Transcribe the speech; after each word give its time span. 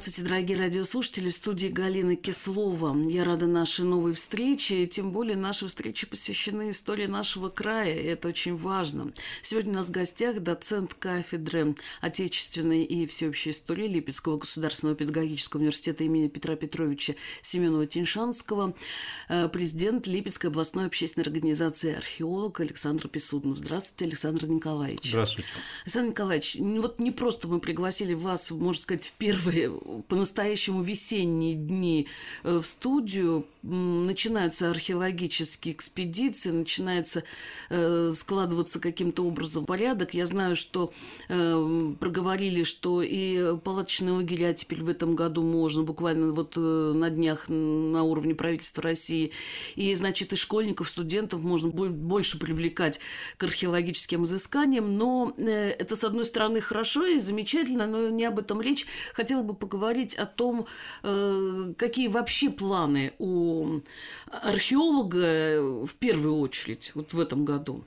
Здравствуйте, 0.00 0.30
дорогие 0.30 0.56
радиослушатели. 0.56 1.28
В 1.28 1.34
студии 1.34 1.66
Галина 1.66 2.16
Кислова. 2.16 2.96
Я 3.10 3.22
рада 3.22 3.46
нашей 3.46 3.84
новой 3.84 4.14
встрече. 4.14 4.86
Тем 4.86 5.12
более 5.12 5.36
наши 5.36 5.66
встречи 5.66 6.06
посвящены 6.06 6.70
истории 6.70 7.04
нашего 7.04 7.50
края. 7.50 8.00
И 8.00 8.06
это 8.06 8.28
очень 8.28 8.56
важно. 8.56 9.12
Сегодня 9.42 9.72
у 9.72 9.74
нас 9.74 9.88
в 9.88 9.90
гостях 9.90 10.40
доцент 10.40 10.94
кафедры 10.94 11.74
отечественной 12.00 12.82
и 12.84 13.04
всеобщей 13.04 13.50
истории 13.50 13.88
Липецкого 13.88 14.38
государственного 14.38 14.96
педагогического 14.96 15.60
университета 15.60 16.02
имени 16.04 16.28
Петра 16.28 16.56
Петровича 16.56 17.14
Семенова-Тиншанского, 17.42 18.74
э, 19.28 19.50
президент 19.50 20.06
Липецкой 20.06 20.48
областной 20.48 20.86
общественной 20.86 21.24
организации 21.24 21.94
археолог 21.94 22.58
Александр 22.60 23.08
Писуднов. 23.08 23.58
Здравствуйте, 23.58 24.06
Александр 24.06 24.46
Николаевич. 24.46 25.10
Здравствуйте. 25.10 25.50
Александр 25.84 26.08
Николаевич, 26.12 26.56
вот 26.58 26.98
не 27.00 27.10
просто 27.10 27.48
мы 27.48 27.60
пригласили 27.60 28.14
вас, 28.14 28.50
можно 28.50 28.80
сказать, 28.80 29.04
в 29.04 29.12
первые 29.12 29.68
по-настоящему 30.08 30.82
весенние 30.82 31.54
дни 31.54 32.06
э, 32.42 32.58
в 32.58 32.66
студию, 32.66 33.46
начинаются 33.62 34.70
археологические 34.70 35.74
экспедиции, 35.74 36.50
начинается 36.50 37.24
э, 37.68 38.10
складываться 38.14 38.80
каким-то 38.80 39.24
образом 39.24 39.64
порядок. 39.66 40.14
Я 40.14 40.26
знаю, 40.26 40.56
что 40.56 40.92
э, 41.28 41.92
проговорили, 41.98 42.62
что 42.62 43.02
и 43.02 43.56
палаточные 43.58 44.14
лагеря 44.14 44.54
теперь 44.54 44.82
в 44.82 44.88
этом 44.88 45.14
году 45.14 45.42
можно, 45.42 45.82
буквально 45.82 46.32
вот 46.32 46.54
э, 46.56 46.60
на 46.60 47.10
днях 47.10 47.48
на 47.48 48.02
уровне 48.02 48.34
правительства 48.34 48.82
России. 48.82 49.32
И, 49.76 49.94
значит, 49.94 50.32
и 50.32 50.36
школьников, 50.36 50.88
студентов 50.88 51.42
можно 51.42 51.68
больше 51.68 52.38
привлекать 52.38 53.00
к 53.36 53.42
археологическим 53.42 54.24
изысканиям. 54.24 54.96
Но 54.96 55.34
это, 55.36 55.96
с 55.96 56.04
одной 56.04 56.24
стороны, 56.24 56.60
хорошо 56.60 57.04
и 57.04 57.18
замечательно, 57.18 57.86
но 57.86 58.08
не 58.08 58.24
об 58.24 58.38
этом 58.38 58.62
речь. 58.62 58.86
Хотела 59.14 59.42
бы 59.42 59.54
поговорить 59.54 59.79
о 60.14 60.26
том, 60.26 60.66
э, 61.02 61.72
какие 61.76 62.08
вообще 62.08 62.50
планы 62.50 63.12
у 63.18 63.80
археолога 64.30 65.86
в 65.86 65.96
первую 65.96 66.36
очередь 66.38 66.92
вот 66.94 67.12
в 67.12 67.20
этом 67.20 67.44
году? 67.44 67.84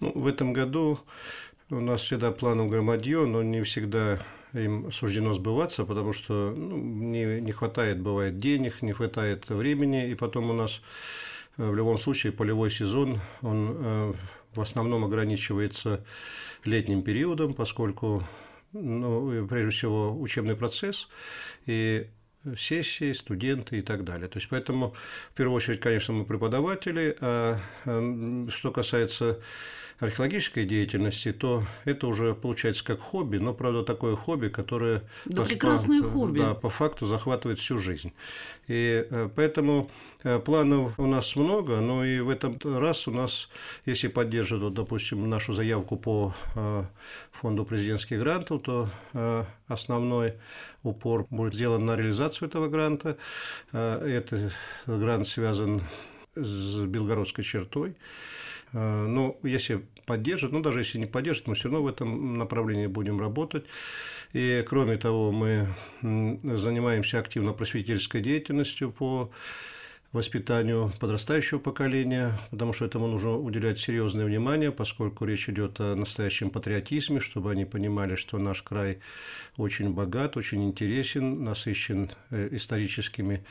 Ну, 0.00 0.12
в 0.14 0.26
этом 0.26 0.52
году 0.52 0.98
у 1.70 1.80
нас 1.80 2.02
всегда 2.02 2.30
планы 2.30 2.62
в 2.62 2.68
громадье, 2.68 3.26
но 3.26 3.42
не 3.42 3.62
всегда 3.62 4.18
им 4.54 4.90
суждено 4.92 5.34
сбываться, 5.34 5.84
потому 5.84 6.12
что 6.12 6.54
ну, 6.56 6.76
не, 6.76 7.40
не 7.40 7.52
хватает, 7.52 8.00
бывает, 8.00 8.38
денег, 8.38 8.82
не 8.82 8.92
хватает 8.92 9.48
времени, 9.48 10.08
и 10.08 10.14
потом 10.14 10.50
у 10.50 10.52
нас 10.52 10.80
э, 11.56 11.68
в 11.68 11.74
любом 11.74 11.98
случае 11.98 12.32
полевой 12.32 12.70
сезон, 12.70 13.20
он 13.42 13.76
э, 13.78 14.14
в 14.54 14.60
основном 14.60 15.04
ограничивается 15.04 16.04
летним 16.64 17.02
периодом, 17.02 17.54
поскольку 17.54 18.24
ну, 18.72 19.46
прежде 19.46 19.70
всего 19.70 20.18
учебный 20.18 20.56
процесс, 20.56 21.08
и 21.66 22.06
сессии, 22.56 23.12
студенты 23.12 23.78
и 23.78 23.82
так 23.82 24.04
далее. 24.04 24.28
То 24.28 24.38
есть, 24.38 24.48
поэтому, 24.48 24.94
в 25.32 25.34
первую 25.34 25.56
очередь, 25.56 25.80
конечно, 25.80 26.14
мы 26.14 26.24
преподаватели, 26.24 27.16
а 27.20 27.58
что 28.50 28.70
касается 28.70 29.40
археологической 30.00 30.64
деятельности, 30.64 31.32
то 31.32 31.64
это 31.84 32.06
уже 32.06 32.34
получается 32.34 32.84
как 32.84 33.00
хобби, 33.00 33.38
но, 33.38 33.52
правда, 33.52 33.82
такое 33.82 34.14
хобби, 34.14 34.48
которое 34.48 35.02
да, 35.24 35.42
по, 35.42 35.48
прекрасное 35.48 36.02
по, 36.02 36.08
хобби. 36.08 36.38
Да, 36.38 36.54
по 36.54 36.70
факту 36.70 37.06
захватывает 37.06 37.58
всю 37.58 37.78
жизнь. 37.78 38.12
И 38.68 39.06
э, 39.10 39.28
поэтому 39.34 39.90
э, 40.22 40.38
планов 40.38 40.98
у 40.98 41.06
нас 41.06 41.34
много, 41.34 41.80
но 41.80 42.04
и 42.04 42.20
в 42.20 42.28
этом 42.28 42.58
раз 42.62 43.08
у 43.08 43.10
нас, 43.10 43.48
если 43.86 44.08
поддержат, 44.08 44.72
допустим, 44.72 45.28
нашу 45.28 45.52
заявку 45.52 45.96
по 45.96 46.32
э, 46.54 46.84
фонду 47.32 47.64
президентских 47.64 48.20
грантов, 48.20 48.62
то 48.62 48.88
основной 49.66 50.34
упор 50.82 51.26
будет 51.30 51.54
сделан 51.54 51.84
на 51.86 51.96
реализацию 51.96 52.48
этого 52.48 52.68
гранта. 52.68 53.16
Этот 53.72 54.52
грант 54.86 55.26
связан 55.26 55.82
с 56.34 56.80
Белгородской 56.80 57.44
чертой. 57.44 57.96
Э, 58.72 59.06
но 59.06 59.36
если 59.42 59.86
поддержит, 60.06 60.52
ну 60.52 60.60
даже 60.60 60.80
если 60.80 60.98
не 60.98 61.06
поддержит, 61.06 61.46
мы 61.46 61.54
все 61.54 61.64
равно 61.64 61.82
в 61.82 61.86
этом 61.88 62.38
направлении 62.38 62.86
будем 62.86 63.20
работать. 63.20 63.64
И 64.32 64.64
кроме 64.66 64.96
того, 64.96 65.32
мы 65.32 65.68
занимаемся 66.02 67.18
активно 67.18 67.52
просветительской 67.52 68.20
деятельностью 68.20 68.90
по 68.90 69.30
воспитанию 70.12 70.92
подрастающего 71.00 71.58
поколения, 71.58 72.38
потому 72.50 72.72
что 72.72 72.86
этому 72.86 73.08
нужно 73.08 73.36
уделять 73.36 73.78
серьезное 73.78 74.24
внимание, 74.24 74.72
поскольку 74.72 75.26
речь 75.26 75.48
идет 75.48 75.80
о 75.80 75.94
настоящем 75.94 76.50
патриотизме, 76.50 77.20
чтобы 77.20 77.50
они 77.50 77.64
понимали, 77.64 78.14
что 78.14 78.38
наш 78.38 78.62
край 78.62 79.00
очень 79.56 79.90
богат, 79.90 80.36
очень 80.36 80.64
интересен, 80.64 81.44
насыщен 81.44 82.10
э, 82.30 82.48
историческими 82.52 83.44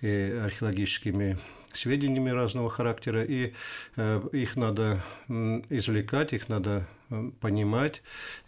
и 0.00 0.38
археологическими 0.42 1.38
сведениями 1.72 2.30
разного 2.30 2.70
характера, 2.70 3.24
и 3.24 3.52
э, 3.96 4.22
их 4.32 4.56
надо 4.56 5.02
извлекать, 5.28 6.32
их 6.32 6.48
надо 6.48 6.86
э, 7.10 7.30
понимать, 7.40 8.02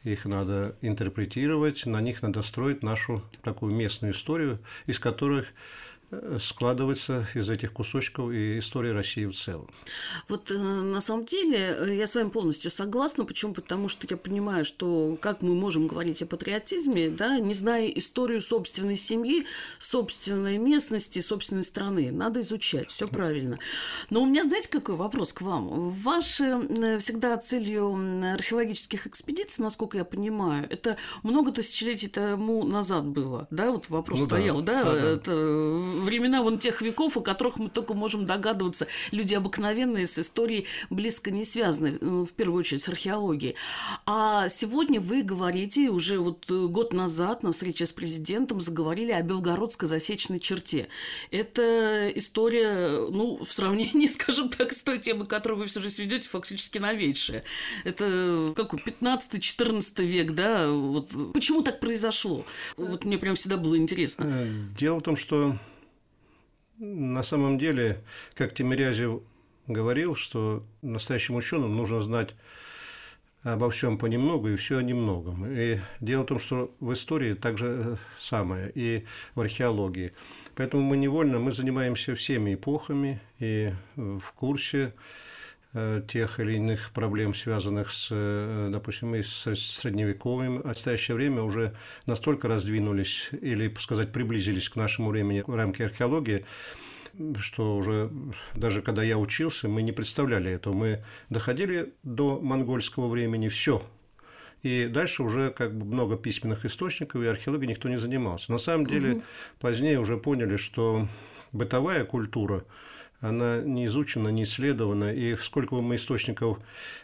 их 0.04 0.24
надо 0.24 0.76
интерпретировать, 0.80 1.86
на 1.86 2.00
них 2.00 2.22
надо 2.22 2.42
строить 2.42 2.82
нашу 2.82 3.22
такую 3.42 3.74
местную 3.74 4.12
историю, 4.12 4.58
из 4.86 4.98
которых 4.98 5.46
складывается 6.40 7.26
из 7.34 7.48
этих 7.48 7.72
кусочков 7.72 8.32
и 8.32 8.58
история 8.58 8.92
России 8.92 9.24
в 9.24 9.34
целом. 9.34 9.68
Вот 10.28 10.50
э, 10.50 10.54
на 10.56 11.00
самом 11.00 11.24
деле 11.24 11.76
э, 11.78 11.96
я 11.96 12.06
с 12.06 12.14
вами 12.14 12.28
полностью 12.28 12.70
согласна. 12.70 13.24
Почему? 13.24 13.54
Потому 13.54 13.88
что 13.88 14.06
я 14.08 14.16
понимаю, 14.16 14.64
что 14.64 15.16
как 15.20 15.42
мы 15.42 15.54
можем 15.54 15.86
говорить 15.86 16.22
о 16.22 16.26
патриотизме, 16.26 17.10
да, 17.10 17.38
не 17.38 17.54
зная 17.54 17.86
историю 17.88 18.40
собственной 18.40 18.96
семьи, 18.96 19.46
собственной 19.78 20.58
местности, 20.58 21.20
собственной 21.20 21.64
страны. 21.64 22.10
Надо 22.12 22.40
изучать, 22.40 22.90
все 22.90 23.06
правильно. 23.06 23.58
Но 24.10 24.22
у 24.22 24.26
меня, 24.26 24.44
знаете, 24.44 24.68
какой 24.68 24.96
вопрос 24.96 25.32
к 25.32 25.40
вам? 25.42 25.90
Ваши 25.90 26.44
э, 26.44 26.98
всегда 26.98 27.36
целью 27.38 27.92
археологических 28.34 29.06
экспедиций, 29.06 29.62
насколько 29.62 29.96
я 29.96 30.04
понимаю, 30.04 30.66
это 30.68 30.96
много 31.22 31.52
тысячелетий 31.52 32.08
тому 32.08 32.64
назад 32.64 33.06
было, 33.06 33.46
да, 33.50 33.70
вот 33.70 33.88
вопрос 33.88 34.20
ну, 34.20 34.26
стоял, 34.26 34.60
да, 34.60 34.84
да, 34.84 34.92
да. 34.92 35.08
это 35.10 36.01
времена 36.02 36.42
вон 36.42 36.58
тех 36.58 36.82
веков, 36.82 37.16
о 37.16 37.20
которых 37.20 37.58
мы 37.58 37.70
только 37.70 37.94
можем 37.94 38.26
догадываться. 38.26 38.86
Люди 39.10 39.34
обыкновенные, 39.34 40.06
с 40.06 40.18
историей 40.18 40.66
близко 40.90 41.30
не 41.30 41.44
связаны, 41.44 41.98
ну, 42.00 42.24
в 42.24 42.32
первую 42.32 42.60
очередь 42.60 42.82
с 42.82 42.88
археологией. 42.88 43.54
А 44.06 44.48
сегодня 44.48 45.00
вы 45.00 45.22
говорите, 45.22 45.88
уже 45.88 46.18
вот 46.18 46.50
год 46.50 46.92
назад 46.92 47.42
на 47.42 47.52
встрече 47.52 47.86
с 47.86 47.92
президентом 47.92 48.60
заговорили 48.60 49.12
о 49.12 49.22
белгородской 49.22 49.88
засечной 49.88 50.40
черте. 50.40 50.88
Это 51.30 52.10
история, 52.14 53.06
ну, 53.10 53.42
в 53.44 53.52
сравнении, 53.52 54.06
скажем 54.08 54.48
так, 54.48 54.72
с 54.72 54.82
той 54.82 54.98
темой, 54.98 55.26
которую 55.26 55.60
вы 55.60 55.66
все 55.66 55.80
же 55.80 55.90
сведете, 55.90 56.28
фактически 56.28 56.78
новейшая. 56.78 57.44
Это 57.84 58.52
какой, 58.56 58.80
15-14 58.80 60.04
век, 60.04 60.32
да? 60.32 60.70
Вот 60.70 61.10
почему 61.32 61.62
так 61.62 61.80
произошло? 61.80 62.44
Вот 62.76 63.04
мне 63.04 63.18
прям 63.18 63.34
всегда 63.34 63.56
было 63.56 63.76
интересно. 63.76 64.24
Э, 64.26 64.52
дело 64.78 64.98
в 64.98 65.02
том, 65.02 65.16
что 65.16 65.56
на 66.82 67.22
самом 67.22 67.58
деле, 67.58 68.02
как 68.34 68.54
Тимирязев 68.54 69.22
говорил, 69.68 70.16
что 70.16 70.64
настоящим 70.82 71.36
ученым 71.36 71.76
нужно 71.76 72.00
знать 72.00 72.34
обо 73.44 73.70
всем 73.70 73.98
понемногу 73.98 74.48
и 74.48 74.56
все 74.56 74.78
о 74.78 74.82
немногом. 74.82 75.46
И 75.46 75.78
дело 76.00 76.22
в 76.22 76.26
том, 76.26 76.38
что 76.40 76.74
в 76.80 76.92
истории 76.92 77.34
также 77.34 77.98
самое, 78.18 78.70
и 78.74 79.04
в 79.34 79.40
археологии. 79.40 80.12
Поэтому 80.56 80.82
мы 80.82 80.96
невольно 80.96 81.38
мы 81.38 81.52
занимаемся 81.52 82.14
всеми 82.14 82.54
эпохами 82.54 83.20
и 83.38 83.72
в 83.96 84.32
курсе 84.34 84.92
Э, 84.92 85.31
тех 85.72 86.38
или 86.38 86.56
иных 86.56 86.90
проблем, 86.92 87.34
связанных 87.34 87.90
с, 87.90 88.08
э, 88.10 88.68
допустим, 88.70 89.14
и 89.14 89.22
с 89.22 89.54
средневековым. 89.54 90.60
В 90.60 90.66
настоящее 90.66 91.14
время 91.14 91.42
уже 91.42 91.74
настолько 92.04 92.46
раздвинулись 92.46 93.30
или, 93.40 93.72
сказать, 93.78 94.12
приблизились 94.12 94.68
к 94.68 94.76
нашему 94.76 95.10
времени 95.10 95.42
в 95.46 95.54
рамки 95.54 95.82
археологии, 95.82 96.44
что 97.38 97.76
уже 97.76 98.10
даже 98.54 98.82
когда 98.82 99.02
я 99.02 99.16
учился, 99.16 99.66
мы 99.66 99.80
не 99.82 99.92
представляли 99.92 100.50
этого. 100.50 100.74
Мы 100.74 101.04
доходили 101.30 101.94
до 102.02 102.38
монгольского 102.38 103.08
времени, 103.08 103.48
все. 103.48 103.82
И 104.62 104.88
дальше 104.92 105.22
уже 105.22 105.50
как 105.50 105.74
бы 105.74 105.86
много 105.86 106.18
письменных 106.18 106.66
источников, 106.66 107.22
и 107.22 107.26
археологией 107.26 107.70
никто 107.70 107.88
не 107.88 107.98
занимался. 107.98 108.52
На 108.52 108.58
самом 108.58 108.86
деле, 108.86 109.14
угу. 109.14 109.22
позднее 109.58 109.98
уже 109.98 110.18
поняли, 110.18 110.56
что 110.56 111.08
бытовая 111.50 112.04
культура– 112.04 112.64
она 113.22 113.60
не 113.60 113.86
изучена, 113.86 114.28
не 114.28 114.42
исследована, 114.42 115.12
и 115.12 115.36
сколько 115.36 115.76
бы 115.76 115.82
мы 115.82 115.94
источников 115.94 116.58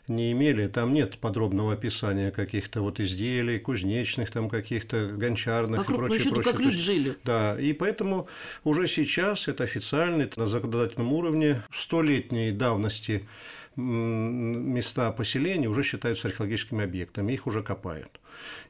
не 0.08 0.32
имели, 0.32 0.66
там 0.66 0.92
нет 0.92 1.18
подробного 1.18 1.72
описания 1.72 2.32
каких-то 2.32 2.82
вот 2.82 2.98
изделий, 2.98 3.58
кузнечных, 3.60 4.30
там 4.30 4.48
каких-то 4.48 5.06
гончарных 5.06 5.78
Вокруг, 5.78 5.96
и 5.96 6.06
прочее, 6.06 6.24
ну, 6.26 6.34
прочее. 6.34 6.52
как 6.52 6.60
люди 6.60 6.76
жили. 6.76 7.16
Да, 7.24 7.58
и 7.58 7.72
поэтому 7.72 8.28
уже 8.64 8.88
сейчас 8.88 9.46
это 9.46 9.62
официально, 9.62 10.22
это 10.22 10.40
на 10.40 10.46
законодательном 10.48 11.12
уровне, 11.12 11.62
столетней 11.72 12.50
давности 12.50 13.28
места 13.78 15.12
поселения 15.12 15.68
уже 15.68 15.82
считаются 15.82 16.28
археологическими 16.28 16.84
объектами, 16.84 17.32
их 17.32 17.46
уже 17.46 17.62
копают. 17.62 18.20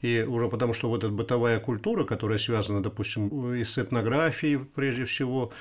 И 0.02 0.24
уже 0.26 0.48
потому, 0.48 0.74
что 0.74 0.88
вот 0.88 1.04
эта 1.04 1.12
бытовая 1.12 1.60
культура, 1.60 2.04
которая 2.04 2.38
связана, 2.38 2.82
допустим, 2.82 3.54
и 3.54 3.64
с 3.64 3.78
этнографией 3.78 4.58
прежде 4.58 5.04
всего, 5.04 5.52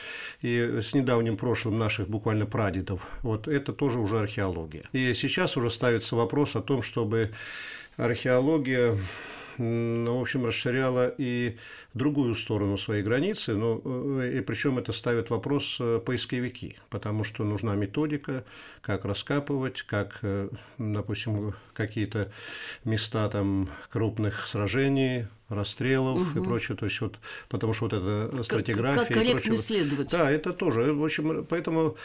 и 0.42 0.80
с 0.82 0.94
недавним 0.94 1.36
прошлым 1.36 1.78
наших 1.78 2.08
буквально 2.10 2.46
прадедов, 2.46 3.02
вот 3.24 3.48
это 3.48 3.74
тоже 3.74 4.00
уже 4.00 4.20
археология. 4.20 4.84
И 4.94 5.14
сейчас 5.14 5.58
уже 5.58 5.70
ставится 5.70 6.16
вопрос 6.16 6.56
о 6.56 6.62
том, 6.62 6.82
чтобы 6.82 7.32
археология 7.98 8.98
в 9.58 10.22
общем, 10.22 10.46
расширяла 10.46 11.14
и 11.18 11.58
другую 11.94 12.36
сторону 12.36 12.78
своей 12.78 13.04
границы, 13.04 13.56
но 13.56 13.82
э, 13.84 14.38
и 14.38 14.42
причем 14.42 14.78
это 14.78 14.92
ставит 14.92 15.30
вопрос 15.30 15.78
э, 15.80 16.00
поисковики, 16.06 16.78
потому 16.90 17.24
что 17.24 17.44
нужна 17.44 17.76
методика, 17.76 18.46
как 18.82 19.06
раскапывать, 19.06 19.82
как, 19.82 20.20
э, 20.22 20.50
допустим, 20.78 21.56
какие-то 21.74 22.32
места 22.84 23.28
там 23.30 23.70
крупных 23.90 24.48
сражений, 24.48 25.28
расстрелов 25.50 26.32
угу. 26.32 26.40
и 26.40 26.44
прочее, 26.44 26.78
то 26.78 26.86
есть 26.86 27.00
вот, 27.00 27.18
потому 27.48 27.74
что 27.74 27.86
вот 27.86 27.94
эта 27.94 28.44
стратиграфия 28.44 29.06
как, 29.06 29.14
как 29.14 29.26
и 29.26 29.32
прочее. 29.32 29.56
исследовать. 29.56 30.12
Да, 30.12 30.30
это 30.30 30.52
тоже, 30.52 30.94
в 30.94 31.04
общем, 31.04 31.46
поэтому 31.46 31.96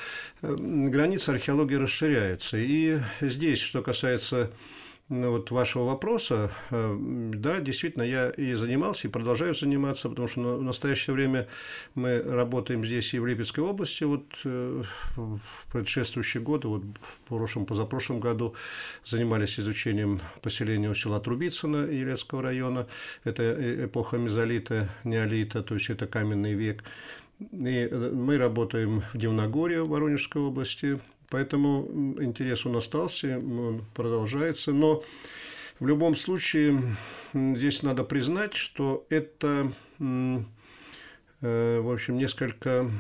границы 0.41 1.31
археологии 1.31 1.75
расширяются. 1.75 2.57
И 2.57 2.99
здесь, 3.21 3.59
что 3.59 3.83
касается 3.83 4.45
ну, 4.47 4.49
вот 5.13 5.51
вашего 5.51 5.85
вопроса, 5.85 6.51
э, 6.71 6.97
да, 7.35 7.61
действительно, 7.61 8.03
я 8.03 8.31
и 8.31 8.55
занимался, 8.55 9.09
и 9.09 9.11
продолжаю 9.11 9.55
заниматься, 9.55 10.09
потому 10.09 10.27
что 10.27 10.57
в 10.57 10.63
настоящее 10.63 11.15
время 11.15 11.49
мы 11.95 12.23
работаем 12.23 12.85
здесь 12.85 13.13
и 13.13 13.19
в 13.19 13.27
Липецкой 13.27 13.65
области, 13.65 14.05
вот 14.05 14.25
э, 14.45 14.83
в 15.17 15.41
предшествующие 15.71 16.43
годы, 16.43 16.69
вот 16.69 16.83
в 16.83 17.29
прошлом, 17.29 17.67
позапрошлом 17.67 18.21
году 18.21 18.55
занимались 19.05 19.61
изучением 19.61 20.21
поселения 20.41 20.89
у 20.89 20.95
села 20.95 21.21
Трубицыно 21.21 21.87
Елецкого 21.87 22.43
района, 22.43 22.87
это 23.25 23.43
э, 23.43 23.85
эпоха 23.85 24.17
мезолита, 24.17 24.89
неолита, 25.05 25.63
то 25.63 25.75
есть 25.75 25.91
это 25.91 26.07
каменный 26.07 26.55
век, 26.55 26.85
и 27.53 27.89
мы 27.93 28.39
работаем 28.39 29.03
в 29.13 29.19
Дивногорье 29.19 29.85
Воронежской 29.85 30.41
области, 30.41 31.01
Поэтому 31.33 32.15
интерес 32.21 32.67
он 32.67 32.77
остался, 32.77 33.39
он 33.39 33.87
продолжается. 33.95 34.73
Но 34.73 35.03
в 35.81 35.87
любом 35.87 36.15
случае 36.15 36.95
здесь 37.33 37.83
надо 37.83 38.05
признать, 38.05 38.53
что 38.53 39.07
это, 39.09 39.73
э, 39.99 41.81
в 41.81 41.91
общем, 41.91 42.19
несколько 42.19 42.91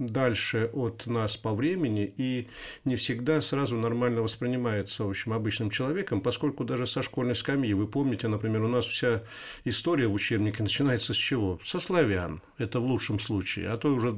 дальше 0.00 0.70
от 0.72 1.06
нас 1.06 1.36
по 1.36 1.54
времени 1.54 2.12
и 2.16 2.48
не 2.84 2.96
всегда 2.96 3.40
сразу 3.40 3.76
нормально 3.76 4.22
воспринимается, 4.22 5.04
в 5.04 5.10
общем, 5.10 5.32
обычным 5.32 5.70
человеком, 5.70 6.20
поскольку 6.20 6.64
даже 6.64 6.86
со 6.86 7.02
школьной 7.02 7.34
скамьи, 7.34 7.74
вы 7.74 7.86
помните, 7.86 8.26
например, 8.28 8.62
у 8.62 8.68
нас 8.68 8.86
вся 8.86 9.22
история 9.64 10.08
в 10.08 10.14
учебнике 10.14 10.62
начинается 10.62 11.12
с 11.12 11.16
чего? 11.16 11.60
Со 11.64 11.78
славян, 11.78 12.40
это 12.58 12.80
в 12.80 12.84
лучшем 12.84 13.20
случае, 13.20 13.68
а 13.68 13.76
то 13.76 13.88
уже 13.94 14.16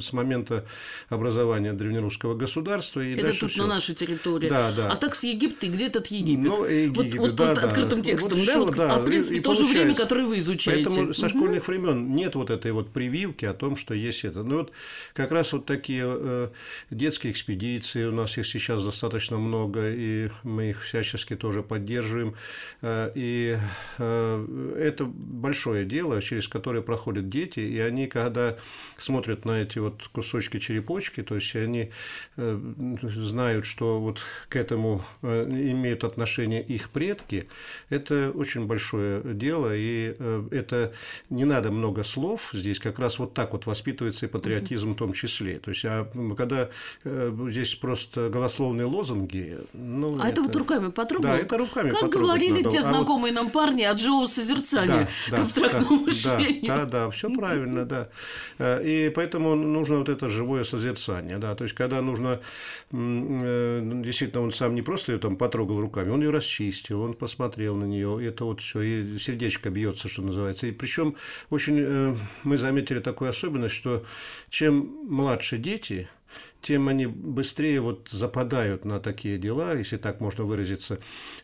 с 0.00 0.12
момента 0.12 0.66
образования 1.08 1.72
древнерусского 1.72 2.34
государства. 2.34 3.00
И 3.00 3.14
это 3.14 3.32
тут 3.38 3.50
всё. 3.50 3.62
на 3.62 3.68
нашей 3.68 3.94
территории. 3.94 4.48
Да, 4.48 4.72
да. 4.72 4.90
А 4.90 4.96
так 4.96 5.14
с 5.14 5.24
Египта, 5.24 5.66
где 5.66 5.86
этот 5.86 6.08
Египет? 6.08 6.44
Ну, 6.44 6.64
Египет, 6.64 7.14
вот, 7.14 7.34
да, 7.34 7.48
вот 7.48 7.56
да. 7.56 7.68
открытым 7.68 8.02
текстом, 8.02 8.30
вот 8.30 8.38
да? 8.38 8.52
всё, 8.52 8.64
Вот, 8.64 8.76
да. 8.76 8.94
А 8.94 8.98
в 8.98 9.04
принципе, 9.06 9.36
и, 9.36 9.38
и 9.38 9.42
то 9.42 9.54
же 9.54 9.64
время, 9.64 9.80
получается. 9.80 10.02
которое 10.02 10.26
вы 10.26 10.38
изучаете. 10.38 10.84
Поэтому 10.84 11.14
со 11.14 11.26
Угу. 11.26 11.28
школьных 11.30 11.68
времен 11.68 12.14
нет 12.14 12.34
вот 12.34 12.50
этой 12.50 12.72
вот 12.72 12.90
прививки 12.92 13.44
о 13.44 13.54
том, 13.54 13.76
что 13.76 13.94
есть 13.94 14.24
это. 14.24 14.42
Ну 14.42 14.58
вот 14.58 14.72
как 15.22 15.32
раз 15.32 15.52
вот 15.52 15.66
такие 15.66 16.04
э, 16.04 16.48
детские 16.90 17.32
экспедиции, 17.32 18.04
у 18.06 18.12
нас 18.12 18.36
их 18.38 18.46
сейчас 18.46 18.84
достаточно 18.84 19.38
много, 19.38 19.88
и 19.88 20.30
мы 20.42 20.70
их 20.70 20.82
всячески 20.82 21.36
тоже 21.36 21.62
поддерживаем. 21.62 22.34
Э, 22.82 23.12
И 23.14 23.56
э, 23.98 24.76
это 24.78 25.04
большое 25.04 25.84
дело, 25.84 26.20
через 26.20 26.48
которое 26.48 26.82
проходят 26.82 27.28
дети, 27.28 27.60
и 27.60 27.78
они, 27.78 28.08
когда 28.08 28.56
смотрят 28.98 29.44
на 29.44 29.62
эти 29.62 29.78
вот 29.78 30.08
кусочки 30.08 30.58
черепочки, 30.58 31.22
то 31.22 31.36
есть 31.36 31.54
они 31.54 31.90
знают, 32.36 33.64
что 33.64 34.00
вот 34.00 34.20
к 34.48 34.56
этому 34.56 35.04
имеют 35.22 36.04
отношение 36.04 36.62
их 36.62 36.90
предки, 36.90 37.48
это 37.90 38.32
очень 38.34 38.66
большое 38.66 39.22
дело, 39.22 39.72
и 39.72 40.16
это 40.50 40.92
не 41.30 41.44
надо 41.44 41.70
много 41.70 42.02
слов. 42.02 42.50
Здесь, 42.52 42.78
как 42.78 42.98
раз 42.98 43.18
вот 43.18 43.34
так 43.34 43.52
вот 43.52 43.66
воспитывается 43.66 44.26
и 44.26 44.28
патриотизм 44.28 44.92
в 44.92 44.96
том 44.96 45.11
числе. 45.12 45.58
То 45.58 45.70
есть, 45.70 45.84
а 45.84 46.08
когда 46.36 46.68
э, 47.04 47.36
здесь 47.50 47.74
просто 47.74 48.28
голословные 48.30 48.86
лозунги, 48.86 49.58
ну, 49.72 50.18
А 50.20 50.28
это 50.28 50.42
вот 50.42 50.54
руками 50.56 50.90
потрогал? 50.90 51.30
Да, 51.32 51.38
это 51.38 51.58
руками 51.58 51.90
Как 51.90 52.10
говорили 52.10 52.62
надо. 52.62 52.70
те 52.70 52.78
А 52.78 52.82
вот- 52.82 52.90
знакомые 52.96 53.32
нам 53.32 53.50
парни 53.50 53.82
от 53.82 54.00
живого 54.00 54.26
созерцания 54.26 55.08
к 55.28 55.32
абстрактному 55.34 55.98
да, 55.98 56.04
мышлению. 56.04 56.66
Да, 56.66 56.84
да, 56.84 57.10
все 57.10 57.30
правильно, 57.30 57.84
да. 57.84 58.08
Э, 58.58 58.82
И 58.84 59.10
поэтому 59.10 59.54
нужно 59.54 59.98
вот 59.98 60.08
это 60.08 60.28
живое 60.28 60.64
созерцание, 60.64 61.38
да. 61.38 61.54
То 61.54 61.64
есть, 61.64 61.74
когда 61.74 62.00
нужно, 62.02 62.40
э, 62.90 64.00
действительно, 64.04 64.42
он 64.42 64.52
сам 64.52 64.74
не 64.74 64.82
просто 64.82 65.12
ее 65.12 65.18
там 65.18 65.36
потрогал 65.36 65.80
руками, 65.80 66.10
он 66.10 66.20
ее 66.22 66.30
расчистил, 66.30 67.02
он 67.02 67.14
посмотрел 67.14 67.76
на 67.76 67.84
нее, 67.84 68.18
это 68.26 68.44
вот 68.44 68.60
все, 68.60 68.80
и 68.82 69.18
сердечко 69.18 69.70
бьется, 69.70 70.08
что 70.08 70.22
называется. 70.22 70.66
И 70.66 70.72
причем 70.72 71.16
очень 71.50 72.16
мы 72.44 72.58
заметили 72.58 73.00
такую 73.00 73.30
особенность, 73.30 73.74
что 73.74 74.04
чем 74.50 75.01
младше 75.02 75.58
дети, 75.58 76.08
тем 76.62 76.88
они 76.88 77.06
быстрее 77.06 77.80
вот 77.80 78.08
западают 78.10 78.84
на 78.84 79.00
такие 79.00 79.36
дела, 79.38 79.74
если 79.74 79.96
так 79.96 80.20
можно 80.20 80.44
выразиться, 80.44 80.98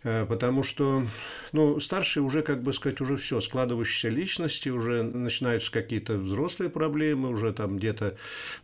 Э, 0.05 0.27
потому 0.27 0.63
что, 0.63 1.07
ну, 1.53 1.81
старшие 1.81 2.23
уже, 2.23 2.43
как 2.43 2.63
бы 2.63 2.73
сказать, 2.73 3.01
уже 3.01 3.17
все, 3.17 3.41
складывающиеся 3.41 4.09
личности, 4.09 4.69
уже 4.69 5.03
начинаются 5.03 5.73
какие-то 5.73 6.15
взрослые 6.17 6.71
проблемы, 6.71 7.31
уже 7.31 7.53
там 7.53 7.79
где-то 7.79 8.17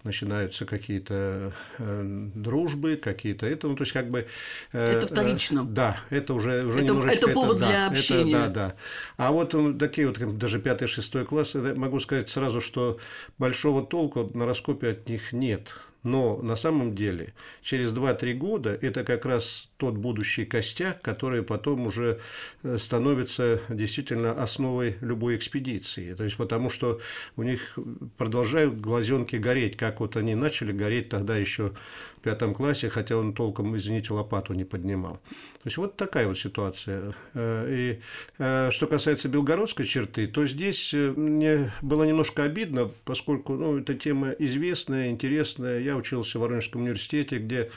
начинаются 0.05 0.65
какие-то 0.65 1.53
э, 1.79 2.29
дружбы, 2.35 2.97
какие-то 2.97 3.47
это, 3.47 3.67
ну, 3.69 3.75
то 3.75 3.83
есть 3.83 3.93
как 3.93 4.11
бы... 4.11 4.27
э, 4.73 4.93
Это 4.97 5.07
вторично. 5.07 5.65
да, 5.65 6.01
это 6.11 6.35
уже, 6.35 6.65
уже 6.65 6.79
Это- 6.79 6.93
немножечко... 6.93 7.27
это 7.27 7.35
повод 7.35 7.59
да, 7.59 7.67
для 7.67 7.87
это 7.87 7.99
общения. 7.99 8.33
да, 8.33 8.49
да. 8.49 8.75
А 9.17 9.33
вот 9.33 9.55
такие 9.79 10.07
вот, 10.07 10.39
даже 10.39 10.61
пятый, 10.61 10.87
шестой 10.87 11.25
класс, 11.25 11.57
это 11.57 11.79
могу 11.79 11.99
сказать 11.99 12.29
сразу, 12.31 12.61
что 12.61 12.99
большого 13.39 13.85
толку 13.85 14.31
на 14.35 14.47
раскопе 14.47 14.91
от 14.91 15.09
них 15.09 15.33
нет. 15.33 15.75
Но 16.05 16.37
на 16.37 16.55
самом 16.55 16.95
деле 16.95 17.35
через 17.63 17.93
2-3 17.93 18.35
года 18.35 18.79
это 18.81 19.05
как 19.05 19.25
раз 19.25 19.71
тот 19.85 19.97
будущий 19.97 20.47
костяк, 20.47 21.03
который 21.03 21.43
потом 21.43 21.87
уже 21.87 22.19
э, 22.63 22.79
становится 22.79 23.61
действительно 23.69 24.33
основой 24.33 24.97
любой 25.03 25.37
экспедиции. 25.37 26.15
То 26.15 26.25
есть 26.25 26.37
потому 26.39 26.71
что 26.71 27.01
у 27.37 27.43
них 27.43 27.79
продолжают 28.17 28.81
глазенки 28.81 29.37
гореть, 29.37 29.77
как 29.77 30.01
вот 30.01 30.17
они 30.17 30.35
начали 30.35 30.73
гореть 30.73 31.11
тогда 31.11 31.37
еще 31.37 31.73
в 32.17 32.21
пятом 32.23 32.55
классе, 32.55 32.89
хотя 32.89 33.19
он 33.19 33.35
толком, 33.35 33.77
извините, 33.77 34.15
лопату 34.15 34.55
не 34.55 34.65
поднимал. 34.65 35.21
То 35.63 35.67
есть 35.67 35.77
вот 35.77 35.97
такая 35.97 36.29
вот 36.29 36.39
ситуация. 36.39 37.15
Э, 37.35 37.67
И 37.69 38.01
э, 38.39 38.71
что 38.71 38.87
касается 38.87 39.29
белгородской 39.29 39.85
черты, 39.85 40.27
то 40.27 40.47
здесь 40.47 40.95
мне 40.95 41.73
было 41.83 42.05
немножко 42.05 42.45
обидно, 42.45 42.91
поскольку 43.05 43.53
ну, 43.53 43.79
эта 43.79 43.95
тема 43.95 44.31
известная, 44.31 45.11
интересная. 45.11 45.81
Я 45.81 45.97
учился 45.97 46.39
в 46.39 46.43
Воронежском 46.43 46.81
университете, 46.81 47.37
где 47.37 47.71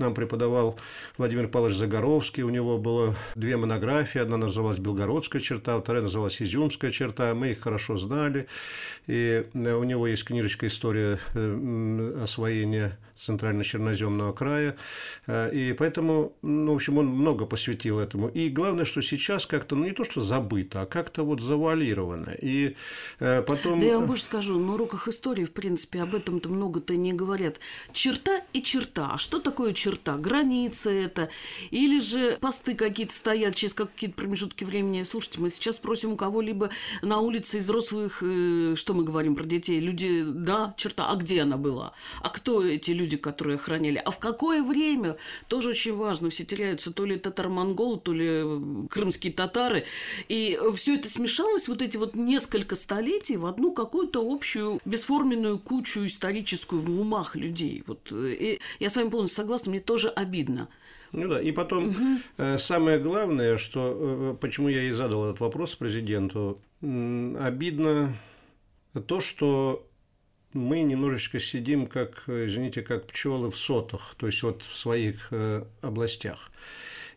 нам 0.00 0.14
преподавал 0.14 0.78
Владимир 1.16 1.48
Павлович 1.48 1.76
Загоровский. 1.76 2.42
У 2.42 2.50
него 2.50 2.78
было 2.78 3.14
две 3.34 3.56
монографии. 3.56 4.18
Одна 4.18 4.36
называлась 4.36 4.78
«Белгородская 4.78 5.40
черта», 5.40 5.78
вторая 5.80 6.02
называлась 6.02 6.40
«Изюмская 6.42 6.90
черта». 6.90 7.34
Мы 7.34 7.50
их 7.50 7.60
хорошо 7.60 7.96
знали. 7.96 8.46
И 9.06 9.46
э, 9.52 9.74
у 9.74 9.84
него 9.84 10.06
есть 10.06 10.24
книжечка 10.24 10.66
«История 10.66 11.18
э, 11.34 12.20
освоения 12.22 12.98
центрально-черноземного 13.26 14.32
края». 14.32 14.76
Э, 15.26 15.50
И 15.52 15.72
поэтому, 15.72 16.32
ну, 16.42 16.72
в 16.72 16.76
общем, 16.76 16.98
он 16.98 17.06
много 17.06 17.46
посвятил 17.46 17.98
этому. 17.98 18.28
И 18.28 18.48
главное, 18.48 18.84
что 18.84 19.02
сейчас 19.02 19.46
как-то, 19.46 19.76
ну, 19.76 19.84
не 19.84 19.92
то, 19.92 20.04
что 20.04 20.20
забыто, 20.20 20.82
а 20.82 20.86
как-то 20.86 21.24
вот 21.24 21.40
завуалировано. 21.40 22.30
И 22.40 22.76
э, 23.18 23.42
потом... 23.42 23.80
Да 23.80 23.86
я 23.86 23.98
вам 23.98 24.06
больше 24.06 24.24
скажу, 24.24 24.58
на 24.58 24.74
уроках 24.74 25.08
истории, 25.08 25.44
в 25.44 25.52
принципе, 25.52 26.02
об 26.02 26.14
этом-то 26.14 26.48
много-то 26.48 26.96
не 26.96 27.12
говорят. 27.12 27.58
Черта 27.92 28.40
и 28.52 28.62
черта. 28.62 29.10
А 29.14 29.18
что 29.18 29.40
такое 29.40 29.72
черта? 29.72 30.16
Границы 30.16 30.90
это, 30.90 31.28
или 31.70 32.00
же 32.00 32.38
посты 32.40 32.74
какие-то 32.74 33.12
стоят 33.12 33.54
через 33.54 33.74
какие-то 33.74 34.16
промежутки 34.16 34.64
времени. 34.64 35.02
Слушайте, 35.02 35.40
мы 35.40 35.50
сейчас 35.50 35.76
спросим 35.76 36.12
у 36.12 36.16
кого-либо 36.16 36.70
на 37.02 37.18
улице 37.18 37.58
из 37.58 37.64
взрослых, 37.64 38.22
э, 38.22 38.74
что 38.76 38.94
мы 38.94 39.04
говорим 39.04 39.34
про 39.34 39.44
детей, 39.44 39.80
люди, 39.80 40.24
да, 40.24 40.74
черта, 40.76 41.10
а 41.10 41.16
где 41.16 41.42
она 41.42 41.56
была? 41.56 41.92
А 42.22 42.28
кто 42.28 42.64
эти 42.64 42.92
люди, 42.92 43.09
которые 43.16 43.56
охраняли? 43.56 43.98
А 44.04 44.10
в 44.10 44.18
какое 44.18 44.62
время? 44.62 45.16
Тоже 45.48 45.70
очень 45.70 45.94
важно. 45.94 46.30
Все 46.30 46.44
теряются 46.44 46.92
то 46.92 47.04
ли 47.04 47.16
татар-монголы, 47.16 47.98
то 47.98 48.12
ли 48.12 48.88
крымские 48.88 49.32
татары. 49.32 49.84
И 50.28 50.58
все 50.74 50.96
это 50.96 51.08
смешалось, 51.08 51.68
вот 51.68 51.82
эти 51.82 51.96
вот 51.96 52.14
несколько 52.14 52.74
столетий, 52.74 53.36
в 53.36 53.46
одну 53.46 53.72
какую-то 53.72 54.20
общую 54.20 54.80
бесформенную 54.84 55.58
кучу 55.58 56.06
историческую 56.06 56.80
в 56.80 57.00
умах 57.00 57.36
людей. 57.36 57.82
Вот, 57.86 58.08
э, 58.12 58.36
и 58.38 58.60
я 58.78 58.90
с 58.90 58.96
вами 58.96 59.08
полностью 59.08 59.36
согласна, 59.36 59.70
мне 59.70 59.80
тоже 59.80 60.08
обидно. 60.08 60.68
Ну 61.12 61.28
да, 61.28 61.42
и 61.42 61.50
потом 61.50 61.88
угу. 61.88 62.58
самое 62.58 62.98
главное, 62.98 63.58
что 63.58 63.96
э, 63.98 64.36
почему 64.40 64.68
я 64.68 64.82
и 64.84 64.92
задал 64.92 65.26
этот 65.26 65.40
вопрос 65.40 65.74
президенту, 65.74 66.60
обидно 66.80 68.16
то, 69.06 69.20
что 69.20 69.86
мы 70.52 70.82
немножечко 70.82 71.38
сидим 71.40 71.86
как, 71.86 72.24
извините, 72.26 72.82
как 72.82 73.06
пчелы 73.06 73.50
в 73.50 73.56
сотах, 73.56 74.14
то 74.16 74.26
есть 74.26 74.42
вот 74.42 74.62
в 74.62 74.76
своих 74.76 75.32
областях. 75.80 76.50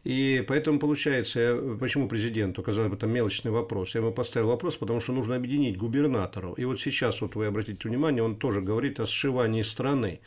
И 0.04 0.44
поэтому 0.48 0.80
получается, 0.80 1.58
почему 1.80 2.10
президенту, 2.10 2.62
казалось 2.62 2.90
бы, 2.90 2.98
это 2.98 3.08
мелочный 3.08 3.52
вопрос, 3.52 3.96
я 3.96 4.02
ему 4.02 4.12
поставил 4.12 4.50
вопрос, 4.50 4.76
потому 4.76 5.00
что 5.00 5.14
нужно 5.14 5.36
объединить 5.36 5.78
губернаторов. 5.78 6.60
И 6.60 6.66
вот 6.66 6.82
сейчас, 6.82 7.22
вот 7.22 7.36
вы 7.36 7.46
обратите 7.46 7.88
внимание, 7.88 8.22
он 8.22 8.36
тоже 8.36 8.60
говорит 8.60 9.00
о 9.00 9.06
сшивании 9.06 9.62
страны. 9.62 10.20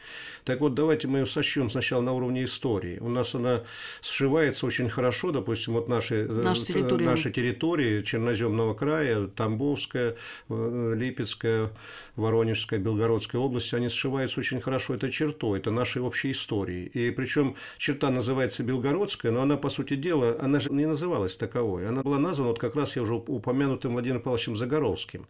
Так 0.44 0.60
вот, 0.60 0.74
давайте 0.74 1.08
мы 1.08 1.20
ее 1.20 1.26
сощем 1.26 1.68
сначала 1.68 2.00
на 2.00 2.12
уровне 2.12 2.44
истории. 2.44 2.98
У 3.00 3.10
нас 3.10 3.34
она 3.34 3.64
сшивается 4.00 4.64
очень 4.64 4.88
хорошо, 4.88 5.30
допустим, 5.30 5.74
вот 5.74 5.88
наши, 5.88 6.26
э, 6.26 6.26
наши, 6.26 6.66
территории. 6.66 7.04
наши 7.04 7.30
территории 7.30 8.02
Черноземного 8.02 8.72
края, 8.72 9.26
Тамбовская, 9.26 10.16
э, 10.48 10.94
Липецкая, 10.96 11.70
Воронежская, 12.16 12.80
Белгородская 12.80 13.40
области, 13.40 13.74
они 13.74 13.90
сшиваются 13.90 14.40
очень 14.40 14.62
хорошо. 14.62 14.94
Это 14.94 15.10
чертой, 15.10 15.58
это 15.58 15.70
нашей 15.70 16.00
общей 16.00 16.30
истории. 16.30 16.86
И 16.86 17.10
причем 17.10 17.56
черта 17.76 18.10
называется 18.10 18.62
Белгородская, 18.62 19.32
но 19.32 19.42
она 19.42 19.58
по 19.66 19.70
сути 19.70 19.96
дела, 19.96 20.36
она 20.40 20.60
же 20.60 20.70
не 20.70 20.86
называлась 20.86 21.36
таковой. 21.36 21.88
Она 21.88 22.02
была 22.04 22.20
названа 22.20 22.50
вот 22.50 22.60
как 22.60 22.76
раз 22.76 22.94
я 22.94 23.02
уже 23.02 23.14
упомянутым 23.14 23.94
Владимиром 23.94 24.22
Павловичем 24.22 24.54
Загоровским. 24.54 25.26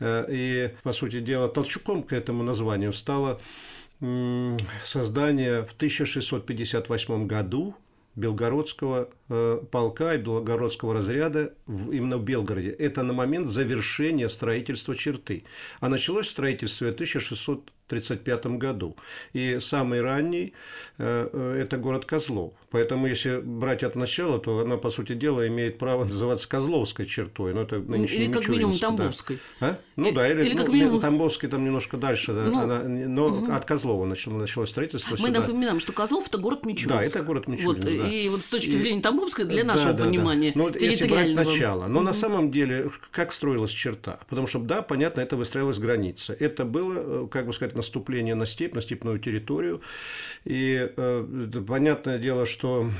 Э, 0.00 0.26
и, 0.28 0.70
по 0.82 0.92
сути 0.92 1.20
дела, 1.20 1.48
толчком 1.48 2.02
к 2.02 2.12
этому 2.12 2.42
названию 2.42 2.92
стало 2.92 3.40
создание 4.82 5.62
в 5.62 5.72
1658 5.72 7.28
году 7.28 7.76
Белгородского 8.16 9.08
э, 9.28 9.62
полка 9.70 10.14
и 10.14 10.18
Белгородского 10.18 10.94
разряда 10.94 11.54
в, 11.66 11.92
именно 11.92 12.18
в 12.18 12.24
Белгороде. 12.24 12.70
Это 12.70 13.04
на 13.04 13.12
момент 13.12 13.46
завершения 13.46 14.28
строительства 14.28 14.96
черты. 14.96 15.44
А 15.78 15.88
началось 15.88 16.28
строительство 16.28 16.86
в 16.86 16.94
1600 16.94 17.70
1935 17.92 18.58
году. 18.58 18.96
И 19.32 19.58
самый 19.60 20.00
ранний 20.00 20.54
э, 20.98 21.28
э,– 21.32 21.60
это 21.62 21.76
город 21.76 22.04
Козлов. 22.04 22.52
Поэтому, 22.70 23.06
если 23.06 23.40
брать 23.40 23.82
от 23.82 23.96
начала, 23.96 24.38
то 24.38 24.60
она, 24.60 24.76
по 24.76 24.90
сути 24.90 25.14
дела, 25.14 25.46
имеет 25.48 25.78
право 25.78 26.04
называться 26.04 26.48
Козловской 26.48 27.06
чертой. 27.06 27.52
Но 27.52 27.62
это 27.62 27.76
или 27.76 28.30
как 28.30 28.48
минимум 28.48 28.78
Тамбовской. 28.78 29.38
Да. 29.60 29.66
А? 29.68 29.78
Ну 29.96 30.12
да, 30.12 30.28
или, 30.28 30.46
или 30.46 30.56
как 30.56 30.68
ну, 30.68 30.74
минимум... 30.74 31.00
Тамбовской 31.00 31.48
там 31.48 31.64
немножко 31.64 31.96
дальше. 31.96 32.32
Да, 32.32 32.44
ну, 32.44 32.60
она, 32.60 32.82
но 32.84 33.26
угу. 33.26 33.52
от 33.52 33.64
Козлова 33.64 34.06
началось, 34.06 34.40
началось 34.40 34.70
строительство. 34.70 35.12
Мы 35.12 35.28
сюда. 35.28 35.40
напоминаем, 35.40 35.80
что 35.80 35.92
Козлов– 35.92 36.26
это 36.28 36.38
город 36.38 36.64
Мичуринск. 36.64 36.88
Да, 36.88 37.02
это 37.02 37.22
город 37.22 37.48
Мичуринск. 37.48 37.84
Вот, 37.84 37.84
да. 37.84 38.08
И 38.08 38.28
вот 38.28 38.44
с 38.44 38.48
точки 38.48 38.72
зрения 38.72 39.02
Тамбовской, 39.02 39.44
для 39.44 39.64
нашего 39.64 39.92
да, 39.92 40.04
понимания, 40.04 40.52
да. 40.54 40.60
Ну, 40.60 40.70
если 40.78 41.08
брать 41.08 41.34
начало. 41.34 41.86
Но 41.86 41.98
угу. 41.98 42.06
на 42.06 42.12
самом 42.12 42.50
деле, 42.50 42.90
как 43.10 43.32
строилась 43.32 43.70
черта? 43.70 44.20
Потому 44.28 44.46
что, 44.46 44.60
да, 44.60 44.82
понятно, 44.82 45.20
это 45.20 45.36
выстраивалась 45.36 45.78
граница. 45.78 46.36
Это 46.38 46.64
было, 46.64 47.24
э, 47.24 47.28
как 47.30 47.46
бы 47.46 47.52
сказать, 47.52 47.74
наступление 47.80 48.34
на 48.34 48.46
степь, 48.46 48.74
на 48.74 48.80
степную 48.80 49.18
территорию. 49.18 49.80
И 50.44 50.90
э, 50.96 51.62
понятное 51.66 52.18
дело, 52.18 52.46
что 52.46 52.90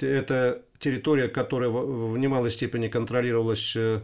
это 0.00 0.62
территория, 0.78 1.28
которая 1.28 1.70
в, 1.70 2.18
немалой 2.18 2.50
степени 2.50 2.88
контролировалась 2.88 3.76
Э, 3.76 4.00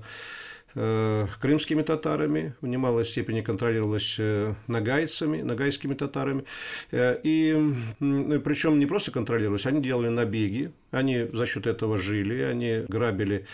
крымскими 0.75 1.83
татарами, 1.83 2.55
в 2.61 2.67
немалой 2.67 3.05
степени 3.05 3.43
контролировалась 3.43 4.17
э, 4.19 4.55
нагайцами, 4.67 5.43
нагайскими 5.43 5.95
татарами. 5.95 6.45
Э, 6.91 7.19
и 7.23 7.53
причем 8.45 8.79
не 8.79 8.87
просто 8.87 9.11
контролировалась, 9.11 9.67
они 9.67 9.83
делали 9.83 10.09
набеги, 10.09 10.73
они 10.91 11.27
за 11.33 11.47
счет 11.47 11.67
этого 11.67 11.99
жили, 11.99 12.43
они 12.43 12.85
грабили 12.89 13.47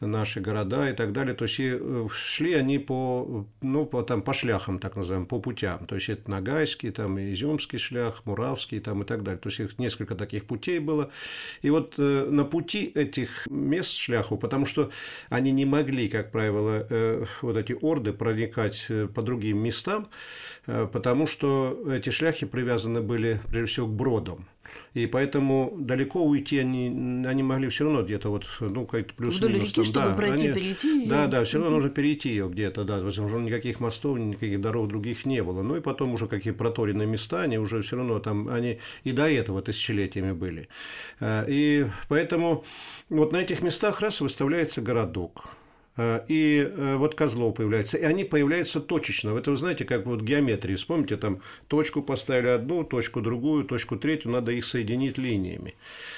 наши 0.00 0.40
города 0.40 0.90
и 0.90 0.94
так 0.94 1.12
далее. 1.12 1.34
То 1.34 1.44
есть 1.44 1.60
и 1.60 1.78
шли 2.12 2.54
они 2.54 2.78
по, 2.78 3.46
ну, 3.62 3.86
по, 3.86 4.02
там, 4.02 4.22
по 4.22 4.32
шляхам, 4.32 4.78
так 4.78 4.96
называемым, 4.96 5.26
по 5.26 5.40
путям. 5.40 5.86
То 5.86 5.94
есть 5.94 6.08
это 6.08 6.30
Нагайский, 6.30 6.90
там, 6.90 7.18
Изюмский 7.18 7.78
шлях, 7.78 8.22
Муравский 8.24 8.80
там, 8.80 9.02
и 9.02 9.04
так 9.06 9.22
далее. 9.22 9.38
То 9.38 9.48
есть 9.48 9.60
их 9.60 9.78
несколько 9.78 10.14
таких 10.14 10.46
путей 10.46 10.78
было. 10.78 11.10
И 11.62 11.70
вот 11.70 11.98
на 11.98 12.44
пути 12.44 12.90
этих 12.94 13.46
мест 13.48 13.92
шляху, 13.96 14.36
потому 14.38 14.66
что 14.66 14.90
они 15.28 15.52
не 15.52 15.64
могли, 15.64 16.08
как 16.08 16.32
правило, 16.32 16.65
правило, 16.66 16.86
э, 16.90 17.24
вот 17.42 17.56
эти 17.56 17.76
орды 17.80 18.12
проникать 18.12 18.86
э, 18.88 19.08
по 19.12 19.22
другим 19.22 19.58
местам, 19.58 20.08
э, 20.66 20.88
потому 20.92 21.26
что 21.26 21.78
эти 21.90 22.10
шляхи 22.10 22.46
привязаны 22.46 23.00
были, 23.00 23.40
прежде 23.50 23.72
всего, 23.72 23.86
к 23.86 23.90
бродам. 23.90 24.46
И 24.94 25.06
поэтому 25.06 25.74
далеко 25.78 26.24
уйти 26.24 26.58
они, 26.58 26.88
они 27.26 27.42
могли 27.42 27.68
все 27.68 27.84
равно 27.84 28.02
где-то 28.02 28.30
вот, 28.30 28.46
ну, 28.60 28.86
как-то 28.86 29.14
плюс-минус. 29.14 29.62
реки, 29.62 29.82
чтобы 29.82 30.08
да, 30.08 30.14
пройти, 30.14 30.46
они, 30.46 30.54
перейти 30.54 31.00
ее. 31.02 31.08
Да, 31.08 31.26
да, 31.26 31.44
все 31.44 31.58
равно 31.58 31.76
нужно 31.76 31.90
перейти 31.90 32.30
ее 32.30 32.48
где-то, 32.48 32.84
да, 32.84 32.96
потому 32.96 33.28
что 33.28 33.38
никаких 33.38 33.78
мостов, 33.80 34.18
никаких 34.18 34.60
дорог 34.60 34.88
других 34.88 35.24
не 35.24 35.42
было. 35.42 35.62
Ну, 35.62 35.76
и 35.76 35.80
потом 35.80 36.14
уже 36.14 36.26
какие 36.26 36.52
проторенные 36.52 37.06
места, 37.06 37.42
они 37.42 37.58
уже 37.58 37.82
все 37.82 37.96
равно 37.96 38.18
там, 38.18 38.48
они 38.48 38.78
и 39.04 39.12
до 39.12 39.30
этого 39.30 39.62
тысячелетиями 39.62 40.32
были. 40.32 40.68
И 41.22 41.86
поэтому 42.08 42.64
вот 43.08 43.32
на 43.32 43.36
этих 43.36 43.62
местах 43.62 44.00
раз 44.00 44.20
выставляется 44.20 44.80
городок. 44.80 45.56
Э, 45.96 46.20
и 46.28 46.70
э, 46.70 46.96
вот 46.96 47.14
Козлов 47.14 47.56
появляется. 47.56 47.96
И 47.96 48.02
они 48.02 48.24
появляются 48.24 48.80
точечно. 48.80 49.36
Это 49.36 49.50
вы 49.50 49.56
знаете, 49.56 49.84
как 49.84 50.06
вот 50.06 50.20
геометрии. 50.20 50.74
Вспомните, 50.74 51.16
там 51.16 51.40
точку 51.68 52.02
поставили 52.02 52.48
одну, 52.48 52.84
точку 52.84 53.20
другую, 53.20 53.64
точку 53.64 53.96
третью, 53.96 54.30
надо 54.30 54.52
их 54.52 54.64
соединить 54.64 55.18
линиями. 55.18 55.74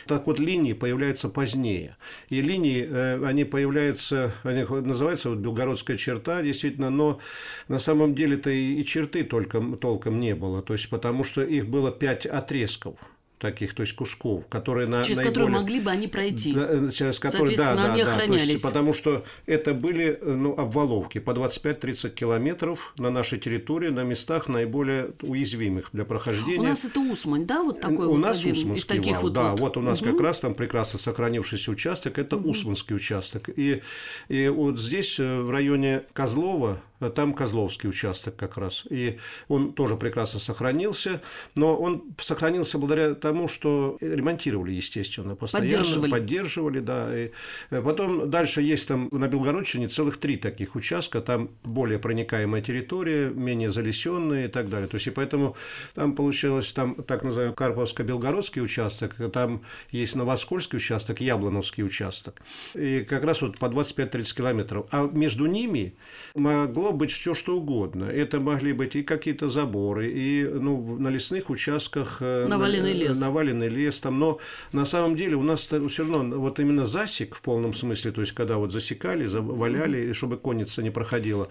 Так 0.06 0.26
вот, 0.26 0.38
линии 0.38 0.72
появляются 0.72 1.28
позднее. 1.28 1.96
И 2.28 2.40
линии, 2.40 2.86
э, 2.88 3.24
они 3.24 3.44
появляются, 3.44 4.32
они 4.42 4.64
называются 4.64 5.30
вот 5.30 5.38
белгородская 5.38 5.96
черта, 5.96 6.42
действительно, 6.42 6.90
но 6.90 7.20
на 7.68 7.78
самом 7.78 8.14
деле-то 8.14 8.50
и 8.50 8.84
черты 8.84 9.24
только, 9.24 9.60
толком 9.76 10.20
не 10.20 10.34
было. 10.34 10.62
То 10.62 10.72
есть, 10.72 10.88
потому 10.88 11.24
что 11.24 11.42
их 11.42 11.68
было 11.68 11.90
пять 11.92 12.26
отрезков 12.26 12.98
таких, 13.38 13.74
то 13.74 13.82
есть 13.82 13.94
кусков, 13.94 14.46
которые 14.48 14.86
на 14.86 15.02
через 15.04 15.18
наиболее... 15.18 15.34
которые 15.34 15.60
могли 15.60 15.80
бы 15.80 15.90
они 15.90 16.08
пройти. 16.08 16.52
Да, 16.52 16.66
э, 16.68 16.90
через 16.90 17.18
которые, 17.18 17.56
да, 17.56 17.74
да, 17.74 17.92
они 17.92 18.02
да, 18.02 18.10
охранялись. 18.10 18.44
То 18.44 18.50
есть, 18.52 18.62
потому 18.62 18.92
что 18.92 19.24
это 19.46 19.74
были 19.74 20.18
э, 20.20 20.32
ну, 20.32 20.54
обваловки 20.56 21.18
по 21.18 21.30
25-30 21.30 22.10
километров 22.10 22.92
на 22.98 23.10
нашей 23.10 23.38
территории, 23.38 23.88
на 23.88 24.02
местах 24.02 24.48
наиболее 24.48 25.10
уязвимых 25.22 25.90
для 25.92 26.04
прохождения. 26.04 26.60
У 26.60 26.62
нас 26.62 26.84
это 26.84 27.00
Усмань, 27.00 27.46
да, 27.46 27.62
вот 27.62 27.80
такой 27.80 28.06
у 28.06 28.10
вот 28.10 28.18
нас 28.18 28.40
один 28.40 28.52
Усманский 28.52 28.78
из 28.80 28.86
таких 28.86 29.14
вал, 29.14 29.22
вот. 29.22 29.32
Да, 29.32 29.50
вот, 29.52 29.60
вот 29.60 29.76
у 29.76 29.80
нас 29.80 30.02
угу. 30.02 30.10
как 30.10 30.20
раз 30.20 30.40
там 30.40 30.54
прекрасно 30.54 30.98
сохранившийся 30.98 31.70
участок, 31.70 32.18
это 32.18 32.36
угу. 32.36 32.50
Усманский 32.50 32.94
участок. 32.94 33.48
И, 33.54 33.82
и 34.28 34.48
вот 34.48 34.78
здесь, 34.78 35.18
э, 35.20 35.40
в 35.40 35.50
районе 35.50 36.02
Козлова, 36.12 36.80
там 37.14 37.32
Козловский 37.32 37.88
участок 37.88 38.36
как 38.36 38.56
раз. 38.56 38.84
И 38.90 39.18
он 39.48 39.72
тоже 39.72 39.96
прекрасно 39.96 40.40
сохранился, 40.40 41.22
но 41.54 41.76
он 41.76 42.02
сохранился 42.18 42.78
благодаря 42.78 43.14
тому, 43.28 43.48
что 43.48 43.96
ремонтировали, 44.00 44.72
естественно, 44.72 45.34
постоянно. 45.36 45.70
Поддерживали. 45.70 46.10
Поддерживали, 46.10 46.80
да. 46.80 47.18
И 47.18 47.30
э, 47.70 47.82
потом 47.82 48.30
дальше 48.30 48.62
есть 48.62 48.88
там 48.88 49.08
на 49.12 49.28
Белгородчине 49.28 49.88
целых 49.88 50.16
три 50.16 50.36
таких 50.36 50.74
участка, 50.74 51.20
там 51.20 51.50
более 51.62 51.98
проникаемая 51.98 52.62
территория, 52.62 53.28
менее 53.28 53.70
залесенная 53.70 54.46
и 54.46 54.48
так 54.48 54.68
далее. 54.68 54.88
То 54.88 54.96
есть, 54.96 55.06
и 55.06 55.10
поэтому 55.10 55.56
там 55.94 56.14
получилось 56.14 56.72
там 56.72 56.94
так 56.94 57.22
называемый 57.22 57.54
Карповско-Белгородский 57.54 58.62
участок, 58.62 59.14
там 59.32 59.62
есть 59.90 60.16
Новоскольский 60.16 60.78
участок, 60.78 61.20
Яблоновский 61.20 61.84
участок. 61.84 62.42
И 62.74 63.06
как 63.08 63.24
раз 63.24 63.42
вот 63.42 63.58
по 63.58 63.66
25-30 63.66 64.36
километров. 64.36 64.86
А 64.90 65.08
между 65.12 65.46
ними 65.46 65.94
могло 66.34 66.88
могло 66.88 66.92
быть 66.92 67.10
все 67.10 67.34
что 67.34 67.56
угодно. 67.56 68.04
Это 68.04 68.40
могли 68.40 68.72
быть 68.72 68.96
и 68.96 69.02
какие-то 69.02 69.48
заборы, 69.48 70.10
и 70.10 70.44
ну, 70.44 70.96
на 70.98 71.08
лесных 71.08 71.50
участках 71.50 72.18
э, 72.20 72.46
наваленный 72.48 72.92
лес. 72.92 73.17
Наваленный 73.20 73.68
лес 73.68 74.00
там. 74.00 74.18
Но 74.18 74.38
на 74.72 74.86
самом 74.86 75.16
деле 75.16 75.36
у 75.36 75.42
нас 75.42 75.68
все 75.88 76.02
равно 76.02 76.38
вот 76.38 76.60
именно 76.60 76.86
засек 76.86 77.34
в 77.34 77.42
полном 77.42 77.72
смысле, 77.72 78.12
то 78.12 78.20
есть 78.20 78.32
когда 78.32 78.56
вот 78.56 78.72
засекали, 78.72 79.24
заваляли, 79.24 80.12
чтобы 80.12 80.36
конница 80.36 80.82
не 80.82 80.90
проходила, 80.90 81.48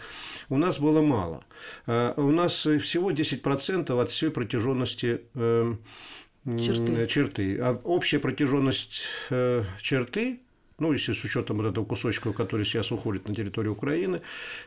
у 0.50 0.58
нас 0.58 0.80
было 0.80 1.02
мало. 1.02 1.44
А 1.86 2.14
у 2.18 2.32
нас 2.32 2.54
всего 2.62 3.12
10% 3.12 4.02
от 4.02 4.10
всей 4.10 4.30
протяженности 4.30 5.22
эм, 5.36 5.80
черты. 6.60 7.08
черты. 7.08 7.58
А 7.60 7.80
общая 7.84 8.20
протяженность 8.20 9.06
э, 9.30 9.64
черты 9.82 10.42
ну, 10.80 10.94
если 10.94 11.14
с 11.14 11.24
учетом 11.24 11.58
вот 11.58 11.66
этого 11.66 11.86
кусочка, 11.86 12.32
который 12.34 12.66
сейчас 12.66 12.92
уходит 12.92 13.28
на 13.28 13.34
территорию 13.34 13.74
Украины, 13.74 14.22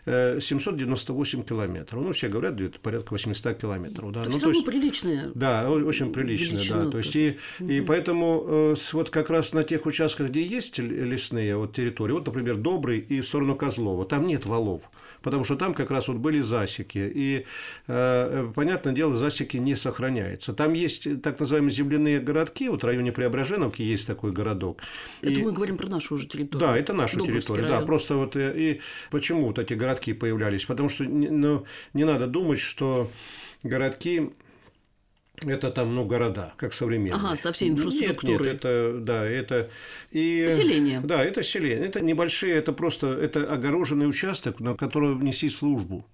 798 0.06 1.40
э, 1.40 1.44
километров. 1.44 2.02
Ну, 2.02 2.12
все 2.12 2.28
говорят, 2.28 2.54
где-то 2.54 2.80
порядка 2.80 3.12
800 3.12 3.56
километров. 3.56 4.12
Да. 4.12 4.24
То 4.24 4.28
ну, 4.28 4.32
есть, 4.32 4.42
то 4.42 4.50
есть 4.50 4.64
приличная. 4.64 5.30
Да, 5.34 5.70
очень 5.70 6.12
приличная, 6.12 6.84
да. 6.84 6.90
То 6.90 6.98
есть, 6.98 7.14
и, 7.14 7.38
угу. 7.60 7.70
и 7.70 7.80
поэтому 7.80 8.44
э, 8.46 8.76
вот 8.92 9.10
как 9.10 9.30
раз 9.30 9.52
на 9.52 9.62
тех 9.62 9.86
участках, 9.86 10.30
где 10.30 10.42
есть 10.42 10.78
лесные 10.78 11.56
вот, 11.56 11.74
территории, 11.74 12.12
вот, 12.12 12.26
например, 12.26 12.56
Добрый 12.56 12.98
и 12.98 13.20
в 13.20 13.26
сторону 13.26 13.54
Козлова, 13.54 14.04
там 14.04 14.26
нет 14.26 14.46
валов 14.46 14.90
потому 15.22 15.44
что 15.44 15.56
там 15.56 15.74
как 15.74 15.90
раз 15.90 16.08
вот 16.08 16.16
были 16.18 16.40
засеки. 16.40 17.10
И, 17.14 17.46
э, 17.86 18.52
понятное 18.54 18.92
дело, 18.92 19.14
засеки 19.16 19.56
не 19.56 19.74
сохраняются. 19.74 20.52
Там 20.52 20.72
есть 20.72 21.22
так 21.22 21.38
называемые 21.40 21.72
земляные 21.72 22.20
городки, 22.20 22.68
вот 22.68 22.82
в 22.82 22.86
районе 22.86 23.12
Преображеновки 23.12 23.82
есть 23.82 24.06
такой 24.06 24.32
городок. 24.32 24.80
Это 25.20 25.32
и... 25.32 25.42
мы 25.42 25.52
говорим 25.52 25.76
про 25.76 25.88
нашу 26.00 26.14
уже 26.14 26.26
территорию. 26.26 26.68
Да, 26.68 26.76
это 26.76 26.92
наша 26.92 27.16
Дубовский 27.16 27.40
территория. 27.40 27.62
Район. 27.62 27.80
Да, 27.80 27.86
просто 27.86 28.16
вот 28.16 28.36
э, 28.36 28.52
и 28.56 28.80
почему 29.10 29.46
вот 29.46 29.58
эти 29.58 29.74
городки 29.74 30.12
появлялись? 30.12 30.64
Потому 30.64 30.88
что 30.88 31.04
ну, 31.04 31.64
не 31.94 32.04
надо 32.04 32.26
думать, 32.26 32.58
что 32.58 33.10
городки 33.62 34.30
это 35.46 35.70
там, 35.70 35.94
ну, 35.94 36.04
города, 36.04 36.52
как 36.58 36.74
современные. 36.74 37.14
Ага, 37.14 37.36
со 37.36 37.52
всей 37.52 37.70
инфраструктурой. 37.70 38.52
Нет, 38.52 38.52
нет, 38.52 38.64
это, 38.64 38.98
да, 39.00 39.24
это... 39.24 39.70
И, 40.10 40.44
Поселение. 40.46 41.00
Да, 41.00 41.24
это 41.24 41.42
селение. 41.42 41.86
Это 41.86 42.00
небольшие, 42.02 42.54
это 42.56 42.74
просто, 42.74 43.06
это 43.08 43.50
огороженный 43.50 44.06
участок, 44.06 44.60
на 44.60 44.74
который 44.74 45.14
неси 45.14 45.48
службу. 45.48 46.06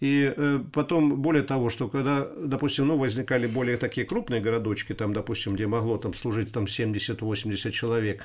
И 0.00 0.34
э, 0.36 0.60
потом, 0.72 1.22
более 1.22 1.42
того, 1.42 1.70
что 1.70 1.88
когда, 1.88 2.28
допустим, 2.36 2.88
ну, 2.88 2.98
возникали 2.98 3.46
более 3.46 3.78
такие 3.78 4.06
крупные 4.06 4.42
городочки, 4.42 4.92
там, 4.92 5.14
допустим, 5.14 5.54
где 5.54 5.66
могло 5.66 5.96
там 5.96 6.12
служить 6.12 6.52
там 6.52 6.64
70-80 6.64 7.70
человек, 7.70 8.22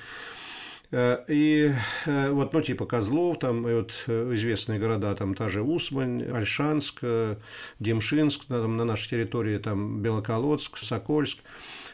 и 0.92 1.72
э, 2.08 2.32
вот, 2.32 2.52
ну, 2.54 2.62
типа 2.62 2.88
Козлов, 2.88 3.38
там 3.38 3.68
и 3.68 3.74
вот 3.76 3.94
э, 4.08 4.32
известные 4.34 4.80
города, 4.80 5.14
там 5.14 5.36
та 5.36 5.48
же 5.48 5.62
Усмань, 5.62 6.24
Альшанск, 6.24 7.02
Демшинск, 7.80 8.46
там, 8.46 8.76
на 8.76 8.86
нашей 8.86 9.10
территории, 9.10 9.60
там 9.60 10.02
Белоколодск, 10.02 10.78
Сокольск. 10.78 11.40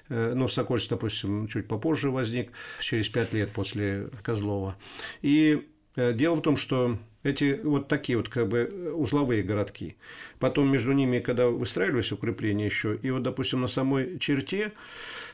Ну, 0.07 0.47
Сокольск, 0.47 0.91
допустим, 0.91 1.47
чуть 1.47 1.67
попозже 1.67 2.11
возник, 2.11 2.51
через 2.79 3.09
пять 3.09 3.33
лет 3.33 3.51
после 3.51 4.09
Козлова. 4.21 4.75
И 5.23 5.67
дело 5.95 6.35
в 6.35 6.41
том, 6.43 6.57
что 6.57 6.99
эти 7.23 7.59
вот 7.63 7.87
такие 7.87 8.15
вот 8.15 8.29
как 8.29 8.47
бы 8.47 8.93
узловые 8.95 9.41
городки. 9.41 9.95
Потом 10.37 10.71
между 10.71 10.91
ними, 10.91 11.17
когда 11.17 11.47
выстраивались 11.47 12.11
укрепления 12.11 12.65
еще, 12.65 12.95
и 13.01 13.09
вот, 13.09 13.23
допустим, 13.23 13.61
на 13.61 13.67
самой 13.67 14.19
черте 14.19 14.73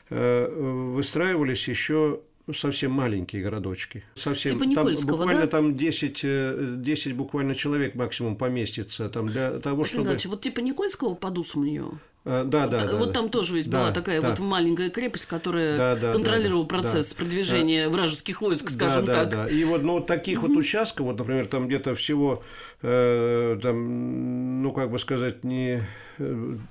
выстраивались 0.08 1.68
еще 1.68 2.20
совсем 2.54 2.92
маленькие 2.92 3.42
городочки. 3.42 4.04
Совсем. 4.14 4.58
Типа 4.58 4.74
там, 4.74 4.96
буквально 5.06 5.42
да? 5.42 5.46
там 5.46 5.76
10, 5.76 6.82
10 6.82 7.06
э, 7.06 7.14
буквально 7.14 7.54
человек 7.54 7.94
максимум 7.94 8.36
поместится. 8.36 9.08
Там 9.08 9.26
для 9.26 9.58
того, 9.60 9.84
чтобы... 9.84 10.16
вот 10.24 10.40
типа 10.40 10.60
Никольского 10.60 11.14
под 11.14 11.38
Усманью? 11.38 12.00
А, 12.24 12.44
да, 12.44 12.68
да, 12.68 12.96
вот, 12.96 13.06
да. 13.06 13.12
там 13.14 13.30
тоже 13.30 13.56
ведь 13.56 13.68
да, 13.68 13.80
была 13.80 13.92
такая 13.92 14.20
да. 14.20 14.30
вот 14.30 14.38
маленькая 14.38 14.90
крепость, 14.90 15.26
которая 15.26 15.76
да, 15.76 15.96
да, 15.96 16.12
контролировала 16.12 16.62
да, 16.62 16.68
процесс 16.68 17.08
да, 17.08 17.16
продвижения 17.16 17.86
да. 17.86 17.90
вражеских 17.90 18.40
войск, 18.40 18.70
скажем 18.70 19.04
да, 19.06 19.24
так. 19.24 19.30
Да, 19.30 19.44
да. 19.44 19.48
И 19.48 19.64
вот 19.64 19.82
ну, 19.82 20.00
таких 20.00 20.38
угу. 20.44 20.52
вот 20.52 20.58
участков, 20.58 21.06
вот, 21.06 21.18
например, 21.18 21.48
там 21.48 21.66
где-то 21.66 21.96
всего, 21.96 22.44
э, 22.82 23.58
там, 23.60 24.62
ну, 24.62 24.70
как 24.70 24.92
бы 24.92 25.00
сказать, 25.00 25.42
не 25.42 25.82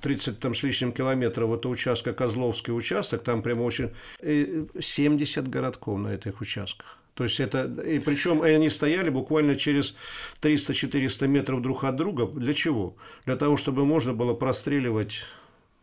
30 0.00 0.28
э, 0.28 0.40
там, 0.40 0.54
с 0.54 0.62
лишним 0.62 0.92
километров 0.92 1.48
вот 1.48 1.66
участка 1.66 2.12
Козловский 2.12 2.72
участок, 2.72 3.22
там 3.22 3.42
прямо 3.42 3.62
очень 3.62 3.90
70 4.20 5.48
городков 5.48 5.98
на 5.98 6.14
этих 6.14 6.40
участках. 6.40 6.98
То 7.14 7.24
есть 7.24 7.40
это, 7.40 7.64
и 7.64 7.98
причем 7.98 8.42
они 8.42 8.70
стояли 8.70 9.10
буквально 9.10 9.54
через 9.54 9.94
300-400 10.40 11.26
метров 11.26 11.60
друг 11.60 11.84
от 11.84 11.96
друга. 11.96 12.26
Для 12.26 12.54
чего? 12.54 12.96
Для 13.26 13.36
того, 13.36 13.56
чтобы 13.56 13.84
можно 13.84 14.14
было 14.14 14.32
простреливать 14.32 15.20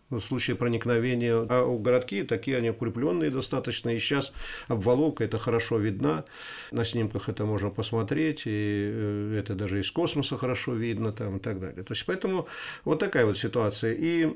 в 0.10 0.22
случае 0.22 0.56
проникновения. 0.56 1.46
А 1.50 1.64
у 1.64 1.78
городки 1.78 2.24
такие 2.24 2.58
они 2.58 2.70
укрепленные 2.72 3.30
достаточно. 3.30 3.96
И 3.96 4.00
сейчас 4.00 4.32
обваловка 4.68 5.24
это 5.24 5.38
хорошо 5.38 5.78
видна. 5.78 6.26
На 6.72 6.84
снимках 6.84 7.30
это 7.30 7.46
можно 7.46 7.70
посмотреть. 7.70 8.44
И 8.46 8.92
э, 8.92 9.36
это 9.40 9.56
даже 9.56 9.80
из 9.80 9.92
космоса 9.92 10.38
хорошо 10.38 10.74
видно 10.74 11.12
там, 11.12 11.38
и 11.38 11.40
так 11.40 11.60
далее. 11.60 11.84
То 11.84 11.94
есть, 11.94 12.06
поэтому 12.06 12.48
вот 12.86 13.00
такая 13.00 13.26
вот 13.26 13.38
ситуация. 13.38 13.94
И... 13.94 14.28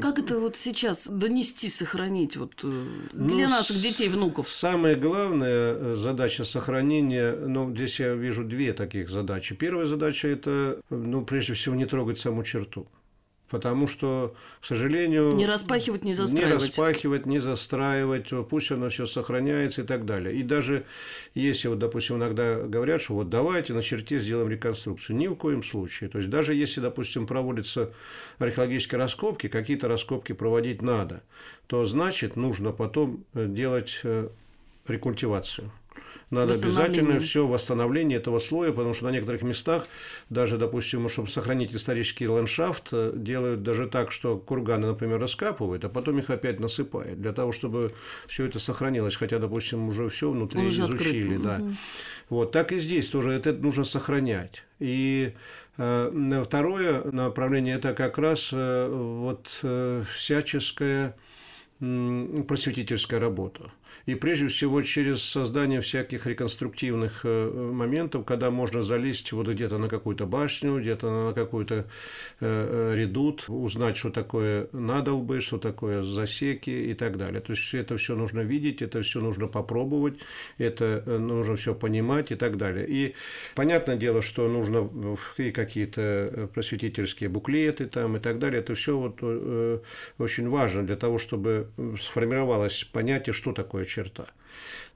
Как 0.00 0.18
это 0.18 0.38
вот 0.38 0.56
сейчас 0.56 1.08
донести, 1.08 1.68
сохранить 1.68 2.36
вот 2.36 2.52
э, 2.62 2.86
для 3.12 3.46
ну, 3.46 3.50
наших 3.50 3.80
детей, 3.80 4.08
внуков? 4.08 4.48
Самая 4.50 4.96
главная 4.96 5.74
э, 5.74 5.94
задача 5.94 6.44
сохранения, 6.44 7.32
ну, 7.32 7.74
здесь 7.74 8.00
я 8.00 8.14
вижу 8.14 8.44
две 8.44 8.72
таких 8.72 9.10
задачи. 9.10 9.54
Первая 9.54 9.86
задача– 9.86 10.28
это, 10.28 10.80
ну, 10.90 11.24
прежде 11.24 11.54
всего, 11.54 11.74
не 11.74 11.86
трогать 11.86 12.18
саму 12.18 12.42
черту 12.42 12.86
потому 13.54 13.86
что, 13.86 14.34
к 14.60 14.66
сожалению... 14.66 15.32
Не 15.36 15.46
распахивать, 15.46 16.02
не 16.02 16.12
застраивать. 16.12 16.60
Не 16.60 16.66
распахивать, 16.66 17.26
не 17.26 17.38
застраивать, 17.38 18.30
пусть 18.50 18.72
оно 18.72 18.88
все 18.88 19.06
сохраняется 19.06 19.82
и 19.82 19.84
так 19.84 20.04
далее. 20.04 20.34
И 20.34 20.42
даже 20.42 20.86
если, 21.34 21.68
вот, 21.68 21.78
допустим, 21.78 22.16
иногда 22.16 22.56
говорят, 22.56 23.00
что 23.00 23.14
вот 23.14 23.30
давайте 23.30 23.72
на 23.72 23.80
черте 23.80 24.18
сделаем 24.18 24.50
реконструкцию, 24.50 25.14
ни 25.16 25.28
в 25.28 25.36
коем 25.36 25.62
случае. 25.62 26.10
То 26.10 26.18
есть, 26.18 26.30
даже 26.30 26.52
если, 26.52 26.80
допустим, 26.80 27.28
проводятся 27.28 27.92
археологические 28.38 28.98
раскопки, 28.98 29.46
какие-то 29.46 29.86
раскопки 29.86 30.32
проводить 30.32 30.82
надо, 30.82 31.22
то 31.68 31.84
значит 31.84 32.34
нужно 32.34 32.72
потом 32.72 33.24
э, 33.34 33.46
делать 33.46 34.00
э, 34.02 34.30
рекультивацию 34.88 35.70
надо 36.30 36.54
обязательно 36.54 37.20
все 37.20 37.46
восстановление 37.46 38.18
этого 38.18 38.38
слоя, 38.38 38.72
потому 38.72 38.94
что 38.94 39.04
на 39.04 39.10
некоторых 39.10 39.42
местах 39.42 39.86
даже, 40.30 40.58
допустим, 40.58 41.08
чтобы 41.08 41.28
сохранить 41.28 41.74
исторический 41.74 42.28
ландшафт, 42.28 42.88
э, 42.92 43.12
делают 43.14 43.62
даже 43.62 43.86
так, 43.86 44.12
что 44.12 44.38
курганы, 44.38 44.88
например, 44.88 45.20
раскапывают, 45.20 45.84
а 45.84 45.88
потом 45.88 46.18
их 46.18 46.30
опять 46.30 46.60
насыпают, 46.60 47.20
для 47.20 47.32
того, 47.32 47.52
чтобы 47.52 47.92
все 48.26 48.46
это 48.46 48.58
сохранилось, 48.58 49.16
хотя, 49.16 49.38
допустим, 49.38 49.88
уже 49.88 50.08
все 50.08 50.30
внутри 50.30 50.60
Он 50.60 50.68
изучили, 50.68 51.36
да. 51.36 51.58
Угу. 51.60 51.74
Вот 52.30 52.52
так 52.52 52.72
и 52.72 52.78
здесь 52.78 53.08
тоже 53.08 53.32
это 53.32 53.52
нужно 53.52 53.84
сохранять. 53.84 54.64
И 54.80 55.34
э, 55.76 56.42
второе 56.44 57.04
направление 57.04 57.76
это 57.76 57.94
как 57.94 58.18
раз 58.18 58.50
э, 58.52 58.88
вот 58.88 59.60
э, 59.62 60.02
всяческая 60.12 61.16
просветительская 61.80 63.20
работа. 63.20 63.72
И 64.06 64.14
прежде 64.14 64.48
всего 64.48 64.82
через 64.82 65.22
создание 65.22 65.80
всяких 65.80 66.26
реконструктивных 66.26 67.20
э, 67.24 67.50
моментов, 67.50 68.26
когда 68.26 68.50
можно 68.50 68.82
залезть 68.82 69.32
вот 69.32 69.48
где-то 69.48 69.78
на 69.78 69.88
какую-то 69.88 70.26
башню, 70.26 70.78
где-то 70.78 71.28
на 71.28 71.32
какой-то 71.32 71.74
э, 71.74 71.82
э, 72.40 72.92
редут, 72.96 73.46
узнать, 73.48 73.96
что 73.96 74.10
такое 74.10 74.68
надолбы, 74.72 75.40
что 75.40 75.58
такое 75.58 76.02
засеки 76.02 76.70
и 76.70 76.92
так 76.94 77.16
далее. 77.16 77.40
То 77.40 77.52
есть 77.52 77.72
это 77.72 77.96
все 77.96 78.14
нужно 78.14 78.40
видеть, 78.40 78.82
это 78.82 79.00
все 79.00 79.20
нужно 79.20 79.46
попробовать, 79.46 80.18
это 80.58 81.02
нужно 81.06 81.56
все 81.56 81.74
понимать 81.74 82.30
и 82.30 82.34
так 82.34 82.58
далее. 82.58 82.86
И 82.86 83.14
понятное 83.54 83.96
дело, 83.96 84.20
что 84.20 84.48
нужно 84.48 84.90
и 85.38 85.50
какие-то 85.50 86.50
просветительские 86.52 87.30
буклеты 87.30 87.86
там 87.86 88.16
и 88.16 88.20
так 88.20 88.38
далее. 88.38 88.60
Это 88.60 88.74
все 88.74 88.98
вот 88.98 89.22
очень 90.18 90.48
важно 90.48 90.84
для 90.84 90.96
того, 90.96 91.18
чтобы 91.18 91.68
сформировалось 91.98 92.84
понятие, 92.84 93.32
что 93.32 93.52
такое 93.52 93.84
черта. 93.94 94.26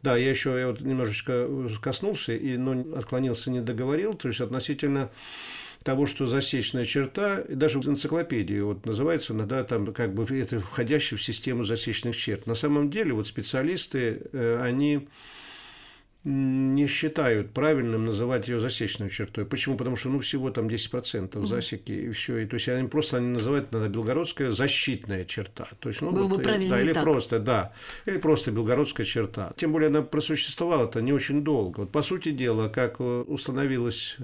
Да, 0.02 0.16
я 0.16 0.30
еще 0.30 0.58
я 0.58 0.68
вот 0.68 0.80
немножечко 0.80 1.48
коснулся, 1.80 2.32
и, 2.34 2.56
но 2.56 2.96
отклонился, 2.96 3.50
не 3.50 3.60
договорил, 3.60 4.14
то 4.14 4.28
есть 4.28 4.40
относительно 4.40 5.10
того, 5.82 6.06
что 6.06 6.26
засечная 6.26 6.84
черта, 6.84 7.40
и 7.40 7.54
даже 7.54 7.80
в 7.80 7.88
энциклопедии 7.88 8.60
вот 8.60 8.84
называется 8.84 9.32
иногда 9.32 9.62
там 9.64 9.92
как 9.92 10.12
бы 10.12 10.24
это 10.38 10.58
входящий 10.60 11.16
в 11.16 11.22
систему 11.22 11.64
засечных 11.64 12.16
черт. 12.16 12.46
На 12.46 12.54
самом 12.54 12.90
деле 12.90 13.12
вот 13.12 13.26
специалисты, 13.26 14.22
э, 14.32 14.60
они 14.62 15.08
не 16.28 16.86
считают 16.86 17.52
правильным 17.52 18.04
называть 18.04 18.48
ее 18.48 18.60
засечной 18.60 19.08
чертой. 19.08 19.46
Почему? 19.46 19.76
Потому 19.76 19.96
что 19.96 20.10
ну, 20.10 20.18
всего 20.18 20.50
там 20.50 20.68
10% 20.68 21.40
засеки 21.40 21.92
и 21.92 22.10
все. 22.10 22.38
И, 22.38 22.46
то 22.46 22.54
есть 22.54 22.68
они 22.68 22.86
просто 22.86 23.16
они 23.16 23.28
называют 23.28 23.72
надо 23.72 23.88
белгородская 23.88 24.50
защитная 24.50 25.24
черта. 25.24 25.68
То 25.80 25.88
есть, 25.88 26.02
ну, 26.02 26.10
Было 26.10 26.28
вот, 26.28 26.36
бы 26.38 26.42
правильно 26.42 26.76
да, 26.76 26.82
или 26.82 26.92
так. 26.92 27.02
просто, 27.02 27.38
да, 27.38 27.72
или 28.04 28.18
просто 28.18 28.52
белгородская 28.52 29.06
черта. 29.06 29.52
Тем 29.56 29.72
более 29.72 29.88
она 29.88 30.02
просуществовала-то 30.02 31.00
не 31.00 31.12
очень 31.12 31.42
долго. 31.42 31.80
Вот, 31.80 31.92
по 31.92 32.02
сути 32.02 32.30
дела, 32.30 32.68
как 32.68 32.96
э, 32.98 33.24
установилось 33.26 34.18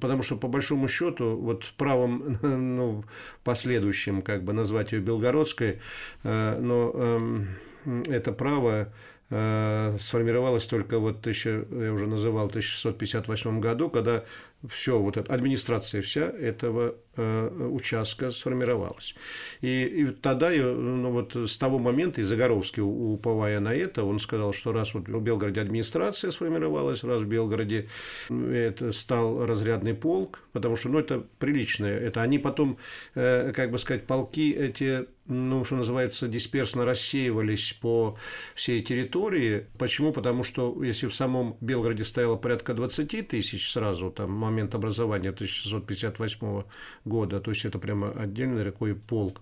Потому 0.00 0.22
что, 0.22 0.36
по 0.36 0.46
большому 0.46 0.86
счету, 0.86 1.36
вот 1.36 1.64
правом 1.76 2.38
ну, 2.42 3.04
последующим, 3.42 4.22
как 4.22 4.44
бы 4.44 4.52
назвать 4.52 4.92
ее 4.92 5.00
Белгородской, 5.00 5.80
э, 6.22 6.58
но 6.60 6.92
э, 6.94 8.02
это 8.08 8.30
право 8.30 8.92
сформировалась 9.30 10.66
только 10.66 10.98
вот, 10.98 11.20
тысяча, 11.20 11.64
я 11.70 11.92
уже 11.92 12.08
называл, 12.08 12.48
в 12.48 12.50
1658 12.50 13.60
году, 13.60 13.88
когда 13.88 14.24
все, 14.68 14.98
вот 14.98 15.16
эта 15.16 15.32
администрация 15.32 16.02
вся 16.02 16.22
этого 16.22 16.96
э, 17.16 17.68
участка 17.70 18.30
сформировалась. 18.30 19.14
И, 19.62 19.84
и 19.84 20.06
тогда, 20.06 20.50
ну, 20.50 21.10
вот 21.10 21.34
с 21.34 21.56
того 21.56 21.78
момента, 21.78 22.20
и 22.20 22.24
Загоровский, 22.24 22.82
уповая 22.82 23.60
на 23.60 23.74
это, 23.74 24.04
он 24.04 24.18
сказал, 24.18 24.52
что 24.52 24.72
раз 24.72 24.94
вот 24.94 25.08
в 25.08 25.20
Белгороде 25.20 25.60
администрация 25.60 26.30
сформировалась, 26.30 27.02
раз 27.04 27.22
в 27.22 27.26
Белгороде 27.26 27.88
это 28.28 28.92
стал 28.92 29.46
разрядный 29.46 29.94
полк, 29.94 30.40
потому 30.52 30.76
что, 30.76 30.90
ну, 30.90 30.98
это 30.98 31.24
приличное, 31.38 31.98
это 31.98 32.22
они 32.22 32.38
потом, 32.38 32.78
э, 33.14 33.52
как 33.54 33.70
бы 33.70 33.78
сказать, 33.78 34.06
полки 34.06 34.52
эти 34.52 35.06
ну, 35.30 35.64
что 35.64 35.76
называется, 35.76 36.28
дисперсно 36.28 36.84
рассеивались 36.84 37.72
по 37.80 38.18
всей 38.54 38.82
территории. 38.82 39.66
Почему? 39.78 40.12
Потому 40.12 40.42
что 40.42 40.82
если 40.82 41.06
в 41.06 41.14
самом 41.14 41.56
Белгороде 41.60 42.04
стояло 42.04 42.36
порядка 42.36 42.74
20 42.74 43.28
тысяч 43.28 43.70
сразу, 43.70 44.10
там, 44.10 44.32
момент 44.50 44.74
образования 44.74 45.30
1658 45.30 46.62
года, 47.04 47.40
то 47.40 47.50
есть 47.50 47.64
это 47.64 47.78
прямо 47.78 48.10
отдельный 48.10 48.64
такой 48.64 48.94
полк, 48.94 49.40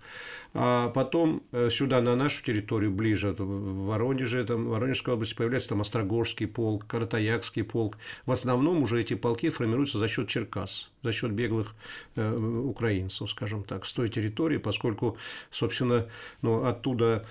а 0.55 0.89
потом 0.89 1.43
э, 1.53 1.69
сюда, 1.71 2.01
на 2.01 2.17
нашу 2.17 2.43
территорию, 2.43 2.91
ближе, 2.91 3.35
в 3.39 3.87
Воронеже, 3.87 4.45
там, 4.45 4.65
в 4.65 4.69
Воронежской 4.69 5.15
области 5.15 5.35
появляется 5.35 5.71
там 5.71 5.83
Острогорский 5.83 6.47
полк, 6.47 6.87
Каратаякский 6.87 7.65
полк. 7.65 7.99
В 8.25 8.33
основном 8.33 8.83
уже 8.83 9.01
эти 9.01 9.15
полки 9.15 9.51
формируются 9.51 9.99
за 9.99 10.09
счет 10.09 10.29
Черкас, 10.29 10.91
за 11.03 11.13
счет 11.13 11.33
беглых 11.33 11.75
э, 12.17 12.35
украинцев, 12.35 13.31
скажем 13.31 13.63
так, 13.63 13.85
с 13.85 13.93
той 13.93 14.09
территории, 14.09 14.57
поскольку, 14.57 15.19
собственно, 15.51 16.07
ну, 16.41 16.65
оттуда 16.65 17.27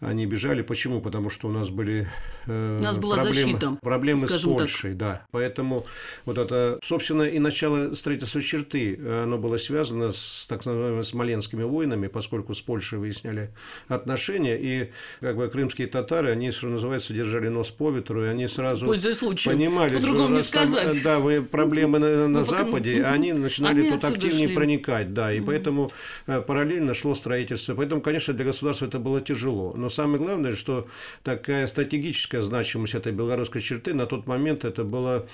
они 0.00 0.24
бежали. 0.24 0.62
Почему? 0.62 1.02
Потому 1.02 1.28
что 1.28 1.48
у 1.48 1.52
нас 1.52 1.68
были 1.68 2.08
э, 2.46 2.78
у 2.80 2.82
нас 2.82 2.96
была 2.96 3.16
проблемы, 3.16 3.34
защита, 3.34 3.78
проблемы 3.82 4.28
с 4.28 4.42
Польшей, 4.42 4.90
так. 4.92 4.98
да. 4.98 5.26
Поэтому 5.30 5.84
вот 6.24 6.38
это, 6.38 6.78
собственно, 6.82 7.21
и 7.24 7.38
начало 7.38 7.94
строительства 7.94 8.40
черты, 8.40 8.98
оно 9.22 9.38
было 9.38 9.56
связано 9.56 10.12
с 10.12 10.46
так 10.48 10.64
называемыми 10.64 11.02
смоленскими 11.02 11.62
войнами, 11.62 12.08
поскольку 12.08 12.54
с 12.54 12.62
Польшей 12.62 12.98
выясняли 12.98 13.50
отношения, 13.88 14.58
и 14.58 14.90
как 15.20 15.36
бы 15.36 15.48
крымские 15.48 15.86
татары, 15.86 16.30
они, 16.30 16.50
что 16.50 16.68
называется, 16.68 17.12
держали 17.12 17.48
нос 17.48 17.70
по 17.70 17.90
ветру, 17.90 18.24
и 18.24 18.28
они 18.28 18.46
сразу 18.48 18.86
понимали, 18.86 20.00
что 20.00 20.28
не 20.28 20.42
сказать. 20.42 21.02
да, 21.02 21.18
вы 21.18 21.42
проблемы 21.42 21.98
на, 21.98 22.28
на 22.28 22.44
Западе, 22.44 23.02
а 23.02 23.12
они 23.12 23.32
начинали 23.32 23.80
они 23.80 23.90
тут 23.90 24.04
активнее 24.04 24.46
шли. 24.46 24.54
проникать, 24.54 25.14
да, 25.14 25.32
и 25.32 25.40
угу. 25.40 25.46
поэтому 25.46 25.92
э, 26.26 26.40
параллельно 26.40 26.94
шло 26.94 27.14
строительство. 27.14 27.74
Поэтому, 27.74 28.00
конечно, 28.00 28.34
для 28.34 28.44
государства 28.44 28.86
это 28.86 28.98
было 28.98 29.20
тяжело. 29.20 29.74
Но 29.76 29.88
самое 29.88 30.18
главное, 30.18 30.54
что 30.54 30.88
такая 31.22 31.66
стратегическая 31.66 32.42
значимость 32.42 32.94
этой 32.94 33.12
белгородской 33.12 33.60
черты 33.60 33.94
на 33.94 34.06
тот 34.06 34.26
момент 34.26 34.64
это 34.64 34.84
было 34.84 35.26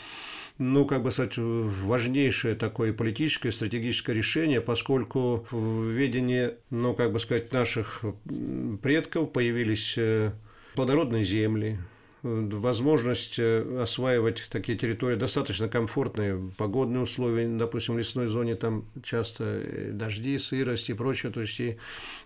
ну, 0.58 0.84
как 0.84 1.02
бы 1.02 1.10
сказать, 1.10 1.34
важнейшее 1.36 2.54
такое 2.56 2.92
политическое, 2.92 3.52
стратегическое 3.52 4.12
решение, 4.12 4.60
поскольку 4.60 5.46
в 5.50 5.84
ведении, 5.84 6.50
ну, 6.70 6.94
как 6.94 7.12
бы 7.12 7.20
сказать, 7.20 7.52
наших 7.52 8.02
предков 8.82 9.32
появились 9.32 9.94
э, 9.96 10.32
плодородные 10.74 11.24
земли, 11.24 11.78
возможность 12.22 13.38
э, 13.38 13.81
осваивать 13.81 14.48
такие 14.50 14.76
территории 14.76 15.16
достаточно 15.16 15.68
комфортные, 15.68 16.50
погодные 16.57 17.02
условия, 17.02 17.46
допустим, 17.46 17.94
в 17.94 17.98
лесной 17.98 18.26
зоне 18.26 18.57
там 18.57 18.87
часто 19.04 19.44
э, 19.44 19.90
дожди, 19.92 20.37
сырость 20.38 20.90
и 20.90 20.94
прочее, 20.94 21.31
то 21.31 21.40
есть, 21.40 21.61
и, 21.61 21.78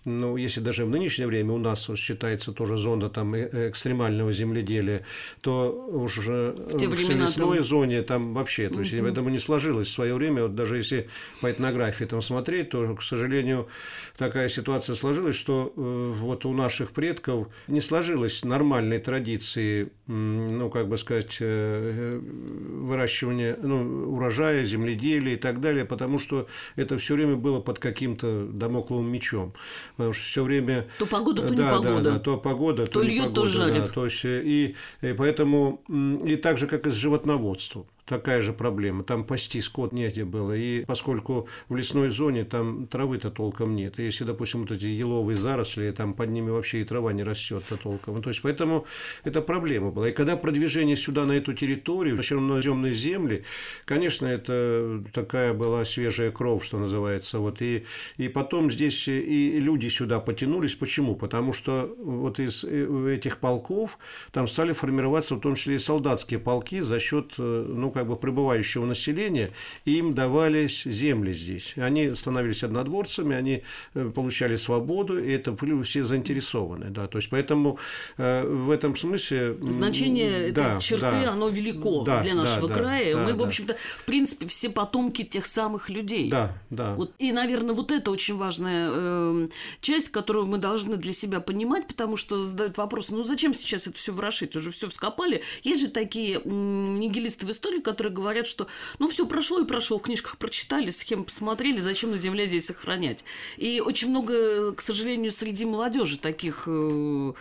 ну, 0.04 0.36
если 0.36 0.60
даже 0.60 0.86
в 0.86 0.90
нынешнее 0.90 1.26
время 1.26 1.52
у 1.52 1.58
нас 1.58 1.90
считается 1.96 2.52
тоже 2.52 2.76
зона 2.76 3.10
там 3.10 3.34
э, 3.34 3.68
экстремального 3.68 4.32
земледелия, 4.32 5.04
то 5.42 5.70
уже 5.70 6.54
в, 6.56 6.74
в 6.74 7.10
лесной 7.10 7.58
там... 7.58 7.66
зоне 7.66 8.02
там 8.02 8.34
вообще, 8.34 8.68
то 8.70 8.80
есть, 8.80 8.94
угу. 8.94 9.06
этому 9.06 9.28
не 9.28 9.38
сложилось 9.38 9.88
в 9.88 9.92
свое 9.92 10.14
время, 10.14 10.44
вот 10.44 10.54
даже 10.54 10.78
если 10.78 11.08
по 11.42 11.50
этнографии 11.50 12.04
там 12.04 12.22
смотреть, 12.22 12.70
то, 12.70 12.94
к 12.94 13.02
сожалению, 13.02 13.68
такая 14.16 14.48
ситуация 14.48 14.94
сложилась, 14.94 15.36
что 15.36 15.72
вот 15.76 16.46
у 16.46 16.52
наших 16.54 16.92
предков 16.92 17.48
не 17.68 17.80
сложилось 17.80 18.44
нормальной 18.44 18.98
традиции 18.98 19.81
ну, 20.06 20.70
как 20.70 20.88
бы 20.88 20.96
сказать, 20.96 21.36
э, 21.40 22.18
выращивания, 22.18 23.56
ну, 23.62 24.12
урожая, 24.14 24.64
земледелия 24.64 25.34
и 25.34 25.36
так 25.36 25.60
далее, 25.60 25.84
потому 25.84 26.18
что 26.18 26.48
это 26.76 26.98
все 26.98 27.14
время 27.14 27.36
было 27.36 27.60
под 27.60 27.78
каким-то 27.78 28.46
домокловым 28.46 29.10
мечом. 29.10 29.54
Потому 29.96 30.12
что 30.12 30.22
все 30.24 30.42
время... 30.42 30.86
То 30.98 31.06
погода, 31.06 31.42
то 31.42 31.54
да, 31.54 31.64
не 31.64 31.70
погода. 31.70 32.00
Да, 32.00 32.10
да, 32.12 32.18
то 32.18 32.36
погода, 32.38 32.86
то, 32.86 32.92
то 32.92 33.02
льет, 33.02 33.28
погода, 33.28 33.40
то 33.40 33.44
жарит. 33.44 33.86
Да, 33.86 33.88
то 33.88 34.04
есть, 34.04 34.24
и, 34.24 34.74
и 35.00 35.12
поэтому, 35.12 35.82
и 36.24 36.36
так 36.36 36.58
же, 36.58 36.66
как 36.66 36.86
и 36.86 36.90
с 36.90 36.94
животноводством 36.94 37.86
такая 38.12 38.42
же 38.42 38.52
проблема. 38.52 39.04
Там 39.04 39.24
пасти 39.24 39.62
скот 39.62 39.92
негде 39.92 40.26
было. 40.26 40.52
И 40.52 40.84
поскольку 40.84 41.48
в 41.70 41.76
лесной 41.76 42.10
зоне 42.10 42.44
там 42.44 42.86
травы-то 42.86 43.30
толком 43.30 43.74
нет. 43.74 43.98
Если, 43.98 44.24
допустим, 44.24 44.60
вот 44.60 44.72
эти 44.72 44.84
еловые 44.84 45.38
заросли, 45.38 45.90
там 45.92 46.12
под 46.12 46.28
ними 46.28 46.50
вообще 46.50 46.82
и 46.82 46.84
трава 46.84 47.14
не 47.14 47.22
растет-то 47.22 47.78
толком. 47.78 48.22
То 48.22 48.28
есть, 48.28 48.42
поэтому 48.42 48.84
это 49.24 49.40
проблема 49.40 49.90
была. 49.92 50.10
И 50.10 50.12
когда 50.12 50.36
продвижение 50.36 50.94
сюда, 50.94 51.24
на 51.24 51.32
эту 51.32 51.54
территорию, 51.54 52.16
причем 52.18 52.46
на 52.46 52.60
земные 52.60 52.92
земли, 52.92 53.44
конечно, 53.86 54.26
это 54.26 55.02
такая 55.14 55.54
была 55.54 55.86
свежая 55.86 56.30
кровь, 56.30 56.64
что 56.66 56.78
называется. 56.78 57.38
Вот. 57.38 57.62
И, 57.62 57.86
и 58.18 58.28
потом 58.28 58.70
здесь 58.70 59.08
и 59.08 59.58
люди 59.58 59.88
сюда 59.88 60.20
потянулись. 60.20 60.74
Почему? 60.74 61.16
Потому 61.16 61.54
что 61.54 61.94
вот 61.98 62.40
из 62.40 62.62
э, 62.62 63.14
этих 63.14 63.38
полков 63.38 63.98
там 64.32 64.48
стали 64.48 64.72
формироваться 64.72 65.34
в 65.36 65.40
том 65.40 65.54
числе 65.54 65.76
и 65.76 65.78
солдатские 65.78 66.40
полки 66.40 66.80
за 66.80 67.00
счет, 67.00 67.32
э, 67.38 67.64
ну, 67.68 67.90
как 67.90 68.01
бы 68.04 68.16
пребывающего 68.16 68.86
населения, 68.86 69.50
и 69.84 69.98
им 69.98 70.14
давались 70.14 70.84
земли 70.84 71.32
здесь. 71.32 71.74
Они 71.76 72.14
становились 72.14 72.62
однодворцами, 72.64 73.36
они 73.36 73.62
э, 73.94 74.10
получали 74.14 74.56
свободу, 74.56 75.22
и 75.22 75.32
это 75.32 75.52
были 75.52 75.82
все 75.82 76.04
заинтересованы. 76.04 76.90
Да. 76.90 77.06
То 77.06 77.18
есть, 77.18 77.30
поэтому 77.30 77.78
э, 78.18 78.46
в 78.46 78.70
этом 78.70 78.96
смысле... 78.96 79.56
Значение 79.62 80.52
да, 80.52 80.74
этой 80.74 80.80
черты, 80.82 81.00
да, 81.00 81.32
оно 81.32 81.48
велико 81.48 82.02
да, 82.02 82.20
для 82.20 82.34
нашего 82.34 82.68
да, 82.68 82.74
края. 82.74 83.14
Да, 83.14 83.22
Мы, 83.22 83.32
да. 83.32 83.36
в 83.36 83.42
общем-то, 83.42 83.76
в 83.98 84.04
принципе, 84.04 84.46
все 84.46 84.70
потомки 84.70 85.22
тех 85.22 85.46
самых 85.46 85.88
людей. 85.88 86.30
Да, 86.30 86.56
да. 86.70 86.94
Вот, 86.94 87.12
и, 87.18 87.32
наверное, 87.32 87.74
вот 87.74 87.90
это 87.90 88.10
очень 88.10 88.36
важная 88.36 88.90
э, 88.90 89.48
часть, 89.80 90.08
которую 90.10 90.46
мы 90.46 90.58
должны 90.58 90.96
для 90.96 91.12
себя 91.12 91.40
понимать, 91.40 91.86
потому 91.86 92.16
что 92.16 92.38
задают 92.38 92.78
вопрос, 92.78 93.10
ну 93.10 93.22
зачем 93.22 93.54
сейчас 93.54 93.86
это 93.86 93.96
все 93.96 94.12
ворошить? 94.12 94.56
Уже 94.56 94.70
все 94.70 94.88
вскопали. 94.88 95.42
Есть 95.62 95.80
же 95.82 95.88
такие 95.88 96.40
нигилисты 96.44 97.46
в 97.46 97.50
истории, 97.50 97.80
которые 97.82 98.12
говорят, 98.12 98.46
что 98.46 98.68
ну 98.98 99.08
все 99.08 99.26
прошло 99.26 99.60
и 99.60 99.66
прошло, 99.66 99.98
в 99.98 100.02
книжках 100.02 100.38
прочитали, 100.38 100.90
схемы 100.90 101.24
посмотрели, 101.24 101.80
зачем 101.80 102.10
на 102.10 102.16
Земле 102.16 102.46
здесь 102.46 102.66
сохранять. 102.66 103.24
И 103.56 103.80
очень 103.80 104.10
много, 104.10 104.72
к 104.72 104.80
сожалению, 104.80 105.32
среди 105.32 105.64
молодежи 105.64 106.18
таких 106.18 106.64
э, 106.66 107.32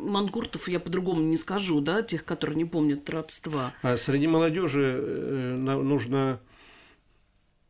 мангуртов, 0.00 0.68
я 0.68 0.80
по-другому 0.80 1.20
не 1.20 1.36
скажу, 1.36 1.80
да, 1.80 2.02
тех, 2.02 2.24
которые 2.24 2.56
не 2.56 2.64
помнят 2.64 3.08
родства. 3.10 3.74
А 3.82 3.96
среди 3.96 4.26
молодежи 4.26 4.98
э, 4.98 5.56
нужно, 5.56 6.40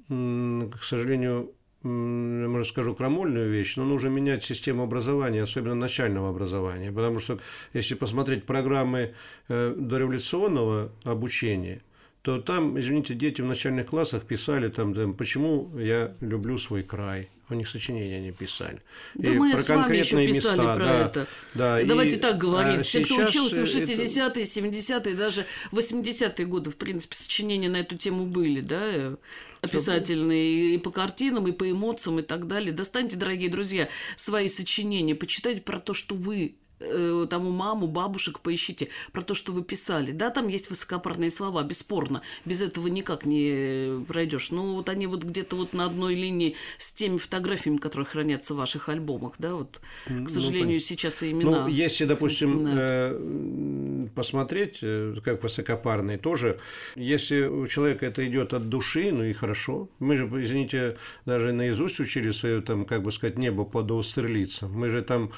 к 0.08 0.82
сожалению, 0.82 1.52
может, 1.82 2.68
скажу 2.68 2.94
крамольную 2.94 3.50
вещь, 3.50 3.76
но 3.76 3.84
нужно 3.84 4.08
менять 4.08 4.44
систему 4.44 4.84
образования, 4.84 5.42
особенно 5.42 5.74
начального 5.74 6.28
образования. 6.28 6.92
Потому 6.92 7.18
что 7.18 7.40
если 7.72 7.94
посмотреть 7.94 8.44
программы 8.44 9.14
э, 9.48 9.74
дореволюционного 9.76 10.92
обучения– 11.04 11.82
то 12.22 12.40
там, 12.40 12.78
извините, 12.78 13.14
дети 13.14 13.42
в 13.42 13.46
начальных 13.46 13.86
классах 13.86 14.24
писали 14.24 14.68
там, 14.68 14.94
там 14.94 15.14
почему 15.14 15.76
я 15.76 16.14
люблю 16.20 16.56
свой 16.56 16.84
край. 16.84 17.28
У 17.50 17.54
них 17.54 17.68
сочинения 17.68 18.20
не 18.20 18.32
писали. 18.32 18.80
Да 19.14 19.30
и 19.30 19.36
мы 19.36 19.52
про 19.52 19.62
с 19.62 19.68
вами 19.68 19.96
еще 19.96 20.10
писали 20.10 20.26
места, 20.32 20.74
про 20.76 20.84
да, 20.84 21.06
это. 21.06 21.26
Да, 21.54 21.80
и, 21.80 21.84
Давайте 21.84 22.16
так 22.16 22.38
говорить. 22.38 22.80
А 22.80 22.82
Все, 22.82 23.04
кто 23.04 23.16
учился 23.16 23.62
в 23.62 23.64
60-е, 23.64 24.26
это... 24.26 24.40
70-е, 24.40 25.14
даже 25.14 25.44
80-е 25.70 26.46
годы, 26.46 26.70
в 26.70 26.76
принципе, 26.76 27.14
сочинения 27.14 27.68
на 27.68 27.78
эту 27.78 27.98
тему 27.98 28.24
были, 28.24 28.60
да, 28.60 29.18
описательные 29.60 30.76
и 30.76 30.78
по 30.78 30.90
картинам, 30.90 31.46
и 31.46 31.52
по 31.52 31.70
эмоциям, 31.70 32.20
и 32.20 32.22
так 32.22 32.46
далее. 32.46 32.72
Достаньте, 32.72 33.16
дорогие 33.16 33.50
друзья, 33.50 33.88
свои 34.16 34.48
сочинения, 34.48 35.14
почитайте 35.14 35.60
про 35.60 35.78
то, 35.78 35.92
что 35.92 36.14
вы 36.14 36.54
э, 36.82 37.26
там 37.28 37.46
у 37.46 37.50
маму, 37.50 37.86
бабушек 37.86 38.40
поищите 38.40 38.88
про 39.12 39.22
то, 39.22 39.34
что 39.34 39.52
вы 39.52 39.62
писали. 39.62 40.12
Да, 40.12 40.30
там 40.30 40.48
есть 40.48 40.70
высокопарные 40.70 41.30
слова, 41.30 41.62
бесспорно. 41.62 42.22
Без 42.44 42.62
этого 42.62 42.86
никак 42.88 43.24
не 43.24 44.04
пройдешь. 44.06 44.50
Но 44.50 44.74
вот 44.74 44.88
они 44.88 45.06
вот 45.06 45.24
где-то 45.24 45.56
вот 45.56 45.72
на 45.74 45.86
одной 45.86 46.14
линии 46.14 46.56
с 46.78 46.92
теми 46.92 47.18
фотографиями, 47.18 47.76
которые 47.76 48.06
хранятся 48.06 48.54
в 48.54 48.58
ваших 48.58 48.88
альбомах, 48.88 49.34
да, 49.38 49.54
вот, 49.54 49.80
к 50.06 50.10
ну, 50.10 50.28
сожалению, 50.28 50.74
ну, 50.74 50.80
сейчас 50.80 51.22
и 51.22 51.30
имена. 51.30 51.62
Ну, 51.62 51.68
если, 51.68 52.04
допустим, 52.04 52.66
э, 52.66 54.08
посмотреть, 54.14 54.78
э, 54.82 55.14
как 55.24 55.42
высокопарные, 55.42 56.18
тоже, 56.18 56.58
если 56.96 57.44
у 57.44 57.66
человека 57.66 58.06
это 58.06 58.26
идет 58.26 58.52
от 58.52 58.68
души, 58.68 59.10
ну 59.12 59.24
и 59.24 59.32
хорошо. 59.32 59.88
Мы 59.98 60.16
же, 60.16 60.24
извините, 60.24 60.96
даже 61.26 61.52
наизусть 61.52 62.00
учили 62.00 62.30
свое, 62.30 62.60
там, 62.60 62.84
как 62.84 63.02
бы 63.02 63.12
сказать, 63.12 63.38
небо 63.38 63.64
под 63.64 63.90
Аустерлицем. 63.90 64.72
Мы 64.72 64.90
же 64.90 65.02
там 65.02 65.32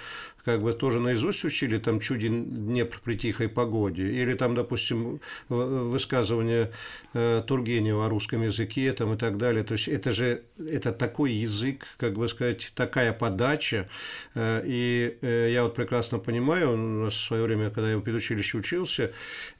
как 0.44 0.62
бы 0.62 0.72
тоже 0.72 1.00
наизусть 1.00 1.33
пусть 1.34 1.44
учили 1.44 1.78
там 1.78 2.00
чуди 2.00 2.28
Днепр 2.28 3.00
при 3.02 3.16
тихой 3.16 3.48
погоде, 3.48 4.02
или 4.02 4.34
там, 4.34 4.54
допустим, 4.54 5.20
высказывание 5.48 6.70
э, 7.12 7.42
Тургенева 7.46 8.06
о 8.06 8.08
русском 8.08 8.42
языке 8.42 8.92
там, 8.92 9.14
и 9.14 9.16
так 9.16 9.36
далее. 9.36 9.64
То 9.64 9.74
есть 9.74 9.88
это 9.88 10.12
же 10.12 10.42
это 10.58 10.92
такой 10.92 11.32
язык, 11.32 11.86
как 11.96 12.14
бы 12.14 12.28
сказать, 12.28 12.70
такая 12.76 13.12
подача. 13.12 13.88
Э, 14.34 14.62
и 14.64 15.18
э, 15.22 15.48
я 15.50 15.64
вот 15.64 15.74
прекрасно 15.74 16.18
понимаю, 16.18 16.74
у 16.74 16.76
нас 16.76 17.14
в 17.14 17.26
свое 17.26 17.42
время, 17.42 17.70
когда 17.70 17.90
я 17.90 17.98
в 17.98 18.02
педучилище 18.02 18.58
учился, 18.58 19.10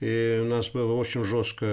и 0.00 0.40
у 0.42 0.46
нас 0.46 0.68
было 0.68 0.94
очень 0.94 1.24
жестко, 1.24 1.64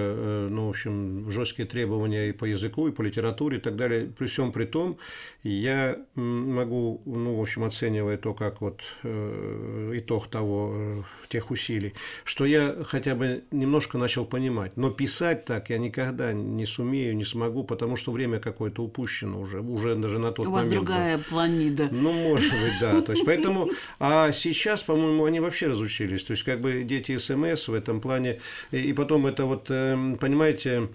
ну, 0.50 0.68
в 0.68 0.70
общем, 0.70 1.30
жесткие 1.30 1.68
требования 1.68 2.30
и 2.30 2.32
по 2.32 2.46
языку, 2.46 2.88
и 2.88 2.92
по 2.92 3.04
литературе, 3.04 3.58
и 3.58 3.62
так 3.62 3.76
далее. 3.76 4.12
При 4.18 4.26
всем 4.26 4.52
при 4.52 4.66
том, 4.66 4.98
я 5.44 5.98
могу, 6.16 7.02
ну, 7.06 7.36
в 7.36 7.42
общем, 7.42 7.64
оценивая 7.64 8.18
то, 8.18 8.34
как 8.34 8.62
вот 8.62 8.82
итог 9.04 10.28
того, 10.28 11.06
тех 11.30 11.50
усилий, 11.50 11.94
что 12.26 12.46
я 12.46 12.76
хотя 12.86 13.16
бы 13.16 13.44
немножко 13.52 13.98
начал 13.98 14.26
понимать. 14.26 14.78
Но 14.78 14.92
писать 14.92 15.46
так 15.46 15.70
я 15.70 15.78
никогда 15.78 16.34
не 16.34 16.66
сумею, 16.66 17.16
не 17.16 17.24
смогу, 17.24 17.64
потому 17.64 17.96
что 17.96 18.12
время 18.12 18.40
какое-то 18.40 18.84
упущено 18.84 19.40
уже, 19.40 19.62
уже 19.62 19.96
даже 19.96 20.20
на 20.20 20.32
тот 20.32 20.46
момент. 20.46 20.50
У 20.50 20.52
вас 20.52 20.68
другая 20.68 21.18
было. 21.18 21.26
планида. 21.26 21.90
Ну, 21.92 22.12
может 22.12 22.52
быть, 22.52 22.74
да. 22.80 23.02
То 23.02 23.14
есть, 23.14 23.26
поэтому, 23.26 23.70
а 24.00 24.32
сейчас, 24.32 24.84
по-моему, 24.84 25.26
они 25.26 25.40
вообще 25.40 25.68
разучились. 25.68 26.24
То 26.24 26.32
есть, 26.32 26.44
как 26.44 26.62
бы 26.62 26.84
дети 26.84 27.18
СМС 27.18 27.68
в 27.68 27.74
этом 27.74 28.02
плане. 28.02 28.40
И 28.72 28.94
потом 28.94 29.26
это 29.26 29.46
вот, 29.46 29.68
эм, 29.70 30.18
понимаете, 30.18 30.90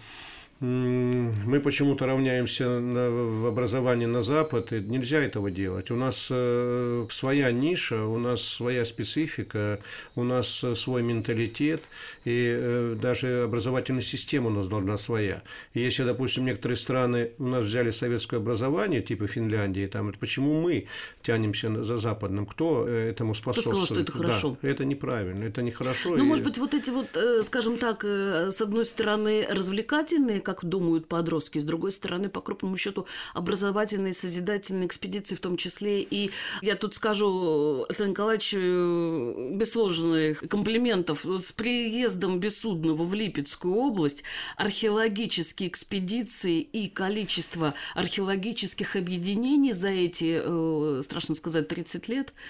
мы 0.60 1.60
почему-то 1.60 2.06
равняемся 2.06 2.80
на, 2.80 3.10
в 3.10 3.46
образовании 3.46 4.06
на 4.06 4.22
Запад, 4.22 4.72
и 4.72 4.80
нельзя 4.80 5.22
этого 5.22 5.50
делать. 5.50 5.90
У 5.90 5.96
нас 5.96 6.28
э, 6.30 7.06
своя 7.10 7.52
ниша, 7.52 8.02
у 8.02 8.16
нас 8.18 8.42
своя 8.42 8.86
специфика, 8.86 9.80
у 10.14 10.24
нас 10.24 10.64
э, 10.64 10.74
свой 10.74 11.02
менталитет, 11.02 11.82
и 12.24 12.54
э, 12.56 12.96
даже 13.00 13.42
образовательная 13.42 14.00
система 14.00 14.46
у 14.46 14.50
нас 14.50 14.68
должна 14.68 14.96
своя. 14.96 15.42
И 15.74 15.80
если, 15.80 16.04
допустим, 16.04 16.46
некоторые 16.46 16.78
страны 16.78 17.32
у 17.38 17.46
нас 17.48 17.64
взяли 17.64 17.90
советское 17.90 18.38
образование, 18.38 19.02
типа 19.02 19.26
Финляндии, 19.26 19.86
там, 19.86 20.10
почему 20.18 20.62
мы 20.62 20.86
тянемся 21.22 21.82
за 21.82 21.98
западным? 21.98 22.46
Кто 22.46 22.88
этому 22.88 23.34
способствует? 23.34 23.76
Кто 23.76 23.84
сказал, 23.84 24.04
что 24.04 24.10
это 24.10 24.12
хорошо? 24.12 24.56
Да, 24.62 24.68
это 24.68 24.86
неправильно, 24.86 25.44
это 25.44 25.60
нехорошо. 25.60 26.16
Ну, 26.16 26.24
и... 26.24 26.26
может 26.26 26.44
быть, 26.44 26.56
вот 26.56 26.72
эти 26.72 26.88
вот, 26.88 27.08
скажем 27.44 27.76
так, 27.76 28.04
с 28.04 28.58
одной 28.62 28.86
стороны, 28.86 29.46
развлекательные 29.50 30.40
как 30.46 30.64
думают 30.64 31.08
подростки. 31.08 31.58
С 31.58 31.64
другой 31.64 31.90
стороны, 31.90 32.28
по 32.28 32.40
крупному 32.40 32.76
счету, 32.76 33.06
образовательные, 33.34 34.12
созидательные 34.12 34.86
экспедиции 34.86 35.34
в 35.34 35.40
том 35.40 35.56
числе. 35.56 36.02
И 36.02 36.30
я 36.62 36.76
тут 36.76 36.94
скажу, 36.94 37.84
Александр 37.88 38.10
Николаевич, 38.10 38.54
э, 38.56 39.50
без 39.54 39.72
сложных 39.72 40.48
комплиментов, 40.48 41.26
с 41.26 41.50
приездом 41.50 42.38
Бессудного 42.38 43.02
в 43.02 43.12
Липецкую 43.12 43.74
область 43.74 44.22
археологические 44.56 45.68
экспедиции 45.68 46.60
и 46.60 46.88
количество 46.88 47.74
археологических 47.96 48.94
объединений 48.94 49.72
за 49.72 49.88
эти, 49.88 50.40
э, 50.44 51.02
страшно 51.02 51.34
сказать, 51.34 51.66
30 51.66 52.08
лет– 52.08 52.34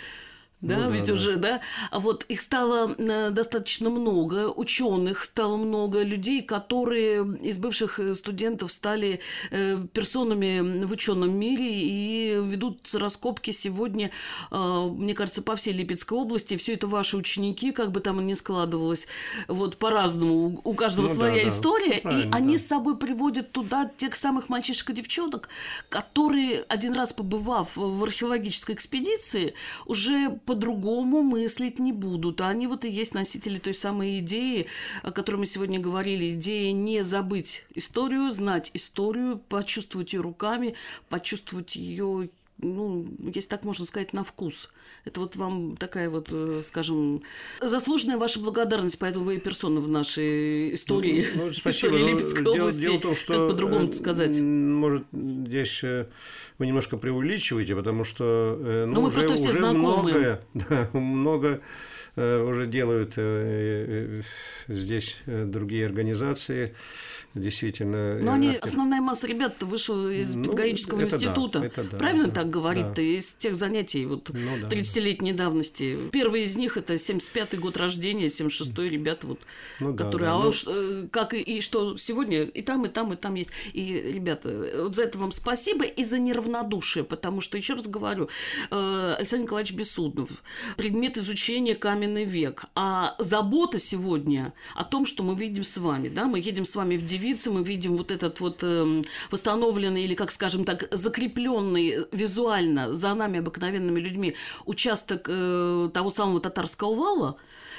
да, 0.63 0.79
ну, 0.79 0.91
ведь 0.91 1.07
да, 1.07 1.13
уже, 1.13 1.37
да. 1.37 1.61
А 1.91 2.01
вот 2.01 2.25
их 2.29 2.41
стало 2.41 2.95
э, 2.97 3.31
достаточно 3.31 3.91
много, 3.91 4.51
ученых 4.51 5.25
стало 5.25 5.59
много, 5.59 6.03
людей, 6.03 6.41
которые 6.41 7.37
из 7.43 7.59
бывших 7.59 8.01
э, 8.01 8.15
студентов 8.15 8.73
стали 8.73 9.21
э, 9.51 9.79
персонами 9.93 10.85
в 10.85 10.93
ученом 10.93 11.39
мире 11.39 11.83
и 11.83 12.41
ведут 12.43 12.81
раскопки 12.95 13.51
сегодня, 13.51 14.11
мне 14.51 15.15
кажется, 15.15 15.43
по 15.43 15.57
всей 15.57 15.73
Липецкой 15.73 16.19
области. 16.19 16.57
Все 16.57 16.75
это 16.75 16.87
ваши 16.87 17.17
ученики, 17.17 17.73
как 17.73 17.93
бы 17.93 18.01
там 18.01 18.27
ни 18.27 18.35
складывалось, 18.35 19.09
вот 19.49 19.77
по-разному. 19.77 20.61
У 20.65 20.75
каждого 20.75 21.07
ну, 21.09 21.15
своя 21.15 21.43
да, 21.43 21.49
история, 21.49 22.01
да. 22.03 22.11
и 22.11 22.31
они 22.31 22.57
да. 22.57 22.63
с 22.63 22.67
собой 22.67 22.97
приводят 22.97 23.53
туда 23.53 23.91
тех 23.97 24.17
самых 24.17 24.49
мальчишек 24.49 24.91
и 24.91 24.93
девчонок, 24.95 25.49
которые 25.91 26.63
один 26.63 26.95
раз 26.95 27.13
побывав 27.13 27.77
в 27.77 28.03
археологической 28.03 28.75
экспедиции, 28.75 29.55
уже 29.85 30.31
по-другому 30.47 31.23
мыслить 31.23 31.79
не 31.79 31.93
будут. 31.93 32.41
А 32.41 32.49
они 32.49 32.67
вот 32.67 32.85
и 32.85 32.89
есть 32.89 33.13
носители 33.15 33.59
той 33.59 33.75
самой 33.75 34.21
идеи, 34.21 34.67
о 35.03 35.11
которой 35.11 35.37
мы 35.37 35.47
сегодня 35.47 35.79
говорили. 35.79 36.31
Идея 36.31 36.73
не 36.73 37.05
забыть 37.05 37.65
историю, 37.75 38.33
знать 38.33 38.71
историю, 38.73 39.43
почувствовать 39.49 40.13
ее 40.15 40.21
руками, 40.21 40.75
почувствовать 41.09 41.77
ее 41.77 42.31
ну, 42.59 43.07
если 43.35 43.49
так 43.49 43.65
можно 43.65 43.85
сказать, 43.85 44.13
на 44.13 44.25
вкус. 44.25 44.71
Это 45.07 45.21
вот 45.21 45.37
вам 45.37 45.77
такая 45.77 46.11
вот, 46.11 46.29
э, 46.33 46.61
скажем, 46.67 47.23
заслуженная 47.61 48.19
ваша 48.19 48.41
благодарность, 48.41 48.99
поэтому 48.99 49.25
вы 49.25 49.37
и 49.37 49.39
персона 49.39 49.79
в 49.79 49.89
нашей 49.89 50.75
истории, 50.75 51.29
ну, 51.37 51.47
ну, 51.47 51.53
спасибо. 51.55 51.97
истории 51.97 52.13
Липецкой 52.13 52.43
дело, 52.43 52.55
области. 52.55 52.81
Дело 52.81 52.99
в 52.99 53.01
том, 53.03 53.17
что, 53.17 53.33
как 53.35 53.49
по-другому 53.49 53.93
сказать? 53.93 54.41
Может, 54.41 55.07
здесь 55.13 55.85
э, 55.85 56.09
вы 56.59 56.67
немножко 56.67 56.97
преувеличиваете, 56.97 57.77
потому 57.77 58.03
что 58.03 58.59
э, 58.61 58.87
ну, 58.89 58.95
ну, 58.95 59.01
мы 59.03 59.09
уже, 59.09 59.23
просто 59.23 59.37
все 59.37 59.51
уже 59.51 59.71
многое, 59.71 60.41
да, 60.55 60.91
много 60.93 61.61
уже 62.17 62.67
делают 62.67 63.15
здесь 64.69 65.17
другие 65.27 65.87
организации 65.87 66.75
действительно... 67.41 68.19
Но 68.21 68.33
они, 68.33 68.57
основная 68.57 69.01
масса 69.01 69.27
ребят 69.27 69.63
вышла 69.63 70.11
из 70.11 70.35
ну, 70.35 70.45
педагогического 70.45 71.03
института. 71.03 71.61
Да, 71.61 71.67
это 71.67 71.85
да, 71.85 71.99
Правильно 71.99 72.29
да, 72.29 72.35
так 72.35 72.51
говорит? 72.51 72.95
Да. 72.95 73.03
Из 73.03 73.33
тех 73.33 73.55
занятий 73.55 74.07
вот 74.07 74.31
ну, 74.33 74.51
да, 74.63 74.69
30-летней 74.69 75.33
давности. 75.33 76.09
Первый 76.11 76.43
из 76.43 76.57
них 76.57 76.77
это 76.77 76.95
75-й 76.95 77.59
год 77.59 77.77
рождения, 77.77 78.27
76-й 78.27 78.89
ребята, 78.89 79.27
вот, 79.27 79.41
ну, 79.81 79.95
которые... 79.95 80.31
Да, 80.31 80.37
а 80.37 80.43
ну... 80.43 80.49
уж 80.49 80.65
э, 80.67 81.09
как 81.11 81.35
и, 81.35 81.41
и 81.41 81.61
что 81.61 81.97
сегодня 81.97 82.45
и 82.45 82.63
там, 82.63 82.87
и 82.87 82.89
там, 82.89 83.13
и 83.13 83.17
там 83.17 83.35
есть. 83.35 83.51
И, 83.73 84.13
ребята, 84.15 84.71
вот 84.77 84.97
за 84.97 85.05
это 85.05 85.19
вам 85.19 85.33
спасибо 85.33 85.85
и 85.85 86.05
за 86.05 86.19
неравнодушие, 86.19 87.05
потому 87.05 87.41
что, 87.41 87.59
еще 87.59 87.75
раз 87.75 87.87
говорю, 87.87 88.29
э, 88.71 89.15
Александр 89.19 89.45
Николаевич 89.45 89.75
Бессуднов, 89.75 90.31
предмет 90.77 91.19
изучения 91.19 91.75
каменный 92.07 92.25
век, 92.25 92.65
а 92.75 93.15
забота 93.19 93.79
сегодня 93.79 94.53
о 94.75 94.85
том, 94.85 95.07
что 95.07 95.23
мы 95.23 95.35
видим 95.35 95.65
с 95.65 95.77
вами, 95.77 96.09
да, 96.09 96.25
мы 96.25 96.39
едем 96.39 96.65
с 96.65 96.77
вами 96.77 96.97
в 96.97 97.05
девицы 97.05 97.51
мы 97.51 97.63
видим 97.65 97.97
вот 97.97 98.11
этот 98.11 98.41
вот 98.41 98.59
э, 98.63 99.03
восстановленный 99.31 100.05
или, 100.05 100.15
как 100.15 100.31
скажем 100.31 100.65
так, 100.65 100.89
закрепленный 100.93 102.07
визуально 102.13 102.93
за 102.95 103.15
нами 103.15 103.41
обыкновенными 103.41 104.01
людьми 104.01 104.35
участок 104.67 105.29
э, 105.29 105.91
того 105.93 106.11
самого 106.11 106.41
татарского 106.41 106.95
вала, 106.95 107.37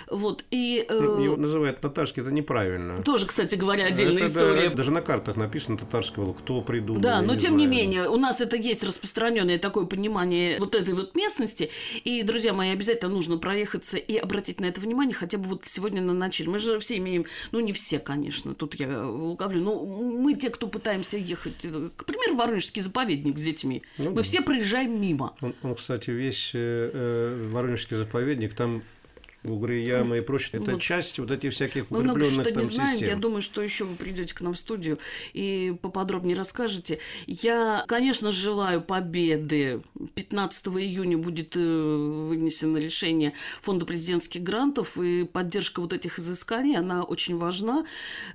вот, 0.09 0.45
и, 0.51 0.85
э... 0.87 0.99
Ну, 0.99 1.21
его 1.21 1.37
называют 1.37 1.79
татарский, 1.79 2.21
это 2.21 2.31
неправильно. 2.31 3.01
Тоже, 3.03 3.25
кстати 3.27 3.55
говоря, 3.55 3.85
отдельная 3.85 4.23
это, 4.23 4.27
история. 4.27 4.69
Да, 4.69 4.75
даже 4.75 4.91
на 4.91 5.01
картах 5.01 5.35
написано 5.35 5.77
татарский 5.77 6.21
вал, 6.21 6.33
кто 6.33 6.61
придумал. 6.61 7.01
Да, 7.01 7.21
но 7.21 7.33
не 7.33 7.39
тем 7.39 7.53
знаю. 7.53 7.69
не 7.69 7.75
менее, 7.75 8.09
у 8.09 8.17
нас 8.17 8.41
это 8.41 8.55
есть 8.55 8.83
распространенное 8.83 9.59
такое 9.59 9.85
понимание 9.85 10.59
вот 10.59 10.75
этой 10.75 10.93
вот 10.93 11.15
местности. 11.15 11.69
И, 12.03 12.23
друзья 12.23 12.53
мои, 12.53 12.71
обязательно 12.71 13.11
нужно 13.11 13.37
проехаться 13.37 13.97
и 13.97 14.15
обратить 14.17 14.59
на 14.59 14.65
это 14.65 14.81
внимание, 14.81 15.13
хотя 15.13 15.37
бы 15.37 15.45
вот 15.45 15.65
сегодня 15.65 16.01
на 16.01 16.13
начале. 16.13 16.49
Мы 16.49 16.59
же 16.59 16.79
все 16.79 16.97
имеем, 16.97 17.25
ну 17.51 17.59
не 17.59 17.73
все, 17.73 17.99
конечно, 17.99 18.53
тут 18.53 18.75
я 18.75 19.05
лукавлю, 19.05 19.61
но 19.61 19.85
мы 19.85 20.35
те, 20.35 20.49
кто 20.49 20.67
пытаемся 20.67 21.17
ехать, 21.17 21.65
к 21.95 22.05
примеру, 22.05 22.35
Воронежский 22.35 22.81
заповедник 22.81 23.37
с 23.37 23.41
детьми, 23.41 23.83
ну, 23.97 24.11
мы 24.11 24.17
да. 24.17 24.23
все 24.23 24.41
проезжаем 24.41 24.99
мимо. 24.99 25.35
Он, 25.41 25.55
он 25.63 25.75
кстати, 25.75 26.09
весь 26.09 26.51
э, 26.53 26.91
э 26.93 27.47
Воронежский 27.49 27.97
заповедник, 27.97 28.53
там 28.53 28.83
угры, 29.51 29.75
ямы 29.75 30.19
и 30.19 30.21
прочее. 30.21 30.61
Это 30.61 30.71
вот. 30.71 30.81
часть 30.81 31.19
вот 31.19 31.31
этих 31.31 31.53
всяких 31.53 31.89
Мы 31.89 32.03
много 32.03 32.23
что 32.23 32.51
не 32.51 32.65
знаем. 32.65 32.99
Я 32.99 33.15
думаю, 33.15 33.41
что 33.41 33.61
еще 33.61 33.85
вы 33.85 33.95
придете 33.95 34.33
к 34.33 34.41
нам 34.41 34.53
в 34.53 34.57
студию 34.57 34.99
и 35.33 35.75
поподробнее 35.81 36.35
расскажете. 36.35 36.99
Я, 37.25 37.83
конечно, 37.87 38.31
желаю 38.31 38.81
победы. 38.81 39.81
15 40.15 40.67
июня 40.67 41.17
будет 41.17 41.55
э, 41.55 41.59
вынесено 41.59 42.77
решение 42.77 43.33
Фонда 43.61 43.85
президентских 43.85 44.43
грантов, 44.43 44.97
и 44.97 45.23
поддержка 45.23 45.81
вот 45.81 45.93
этих 45.93 46.19
изысканий, 46.19 46.77
она 46.77 47.03
очень 47.03 47.37
важна. 47.37 47.85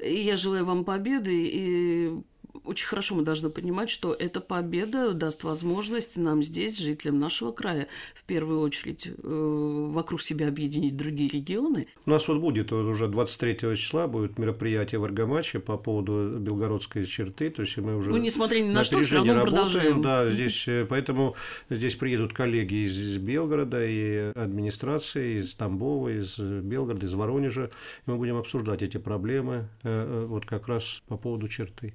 И 0.01 0.15
я 0.21 0.37
желаю 0.37 0.65
вам 0.65 0.85
победы 0.85 1.47
и 1.47 2.23
очень 2.65 2.87
хорошо 2.87 3.15
мы 3.15 3.23
должны 3.23 3.51
понимать, 3.51 3.91
что 3.91 4.15
эта 4.15 4.41
победа 4.41 5.13
даст 5.13 5.45
возможность 5.45 6.17
нам 6.17 6.43
здесь, 6.43 6.79
жителям 6.79 7.19
нашего 7.19 7.53
края, 7.53 7.89
в 8.15 8.25
первую 8.25 8.61
очередь, 8.61 9.07
э, 9.07 9.87
вокруг 9.91 10.23
себя 10.23 10.49
объединить 10.49 10.97
другие 10.97 11.29
регионы. 11.29 11.89
У 12.07 12.11
нас 12.11 12.29
вот 12.29 12.39
будет 12.39 12.73
уже 12.73 13.09
23 13.09 13.77
числа 13.77 14.07
будет 14.07 14.39
мероприятие 14.39 15.01
в 15.01 15.05
Аргамаче 15.05 15.59
по 15.59 15.77
поводу 15.77 16.39
Белгородской 16.39 17.07
черты, 17.07 17.51
то 17.51 17.63
есть 17.63 17.77
мы 17.79 17.97
уже 17.97 18.11
ну, 18.11 18.17
несмотря 18.17 18.61
ни 18.61 18.69
на, 18.69 18.75
на 18.75 18.85
что, 18.85 19.03
все 19.03 19.17
равно 19.17 19.35
работаем, 19.35 19.55
продолжаем. 19.55 20.03
Да, 20.03 20.31
здесь, 20.31 20.67
э, 20.69 20.87
поэтому 20.89 21.35
здесь 21.69 21.97
приедут 21.97 22.33
коллеги 22.33 22.87
из 22.87 23.17
Белгорода 23.19 23.85
и 23.85 24.33
администрации, 24.35 25.41
из 25.41 25.55
Тамбова, 25.55 26.21
из 26.21 26.39
Белгорода, 26.39 27.07
из 27.07 27.15
Воронежа, 27.15 27.71
и 28.07 28.11
мы 28.11 28.17
будем 28.17 28.37
обсуждать 28.37 28.83
эти 28.83 28.99
проблемы 28.99 29.69
э, 29.83 30.27
вот 30.29 30.47
как 30.47 30.69
раз 30.69 31.03
по 31.09 31.17
поводу 31.17 31.49
черты. 31.49 31.95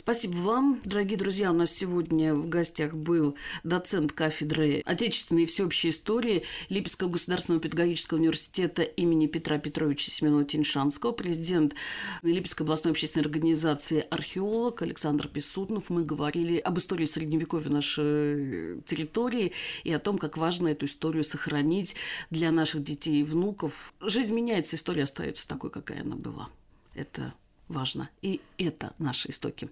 Спасибо 0.00 0.36
вам, 0.36 0.80
дорогие 0.84 1.18
друзья. 1.18 1.50
У 1.50 1.54
нас 1.54 1.72
сегодня 1.72 2.34
в 2.34 2.48
гостях 2.48 2.94
был 2.94 3.36
доцент 3.64 4.12
кафедры 4.12 4.82
отечественной 4.86 5.42
и 5.42 5.46
всеобщей 5.46 5.90
истории 5.90 6.44
Липецкого 6.70 7.10
государственного 7.10 7.60
педагогического 7.60 8.18
университета 8.18 8.82
имени 8.82 9.26
Петра 9.26 9.58
Петровича 9.58 10.10
Семенова-Тиньшанского, 10.10 11.12
президент 11.12 11.74
Липецкой 12.22 12.64
областной 12.64 12.92
общественной 12.92 13.24
организации 13.24 14.06
археолог 14.10 14.80
Александр 14.80 15.28
Писутнов. 15.28 15.90
Мы 15.90 16.02
говорили 16.02 16.56
об 16.56 16.78
истории 16.78 17.04
Средневековья 17.04 17.68
нашей 17.68 18.80
территории 18.86 19.52
и 19.84 19.92
о 19.92 19.98
том, 19.98 20.16
как 20.16 20.38
важно 20.38 20.68
эту 20.68 20.86
историю 20.86 21.24
сохранить 21.24 21.94
для 22.30 22.50
наших 22.52 22.82
детей 22.84 23.20
и 23.20 23.24
внуков. 23.24 23.92
Жизнь 24.00 24.34
меняется, 24.34 24.76
история 24.76 25.02
остается 25.02 25.46
такой, 25.46 25.68
какая 25.68 26.00
она 26.00 26.16
была. 26.16 26.48
Это 26.94 27.34
важно. 27.70 28.10
И 28.20 28.40
это 28.58 28.92
наши 28.98 29.30
истоки. 29.30 29.70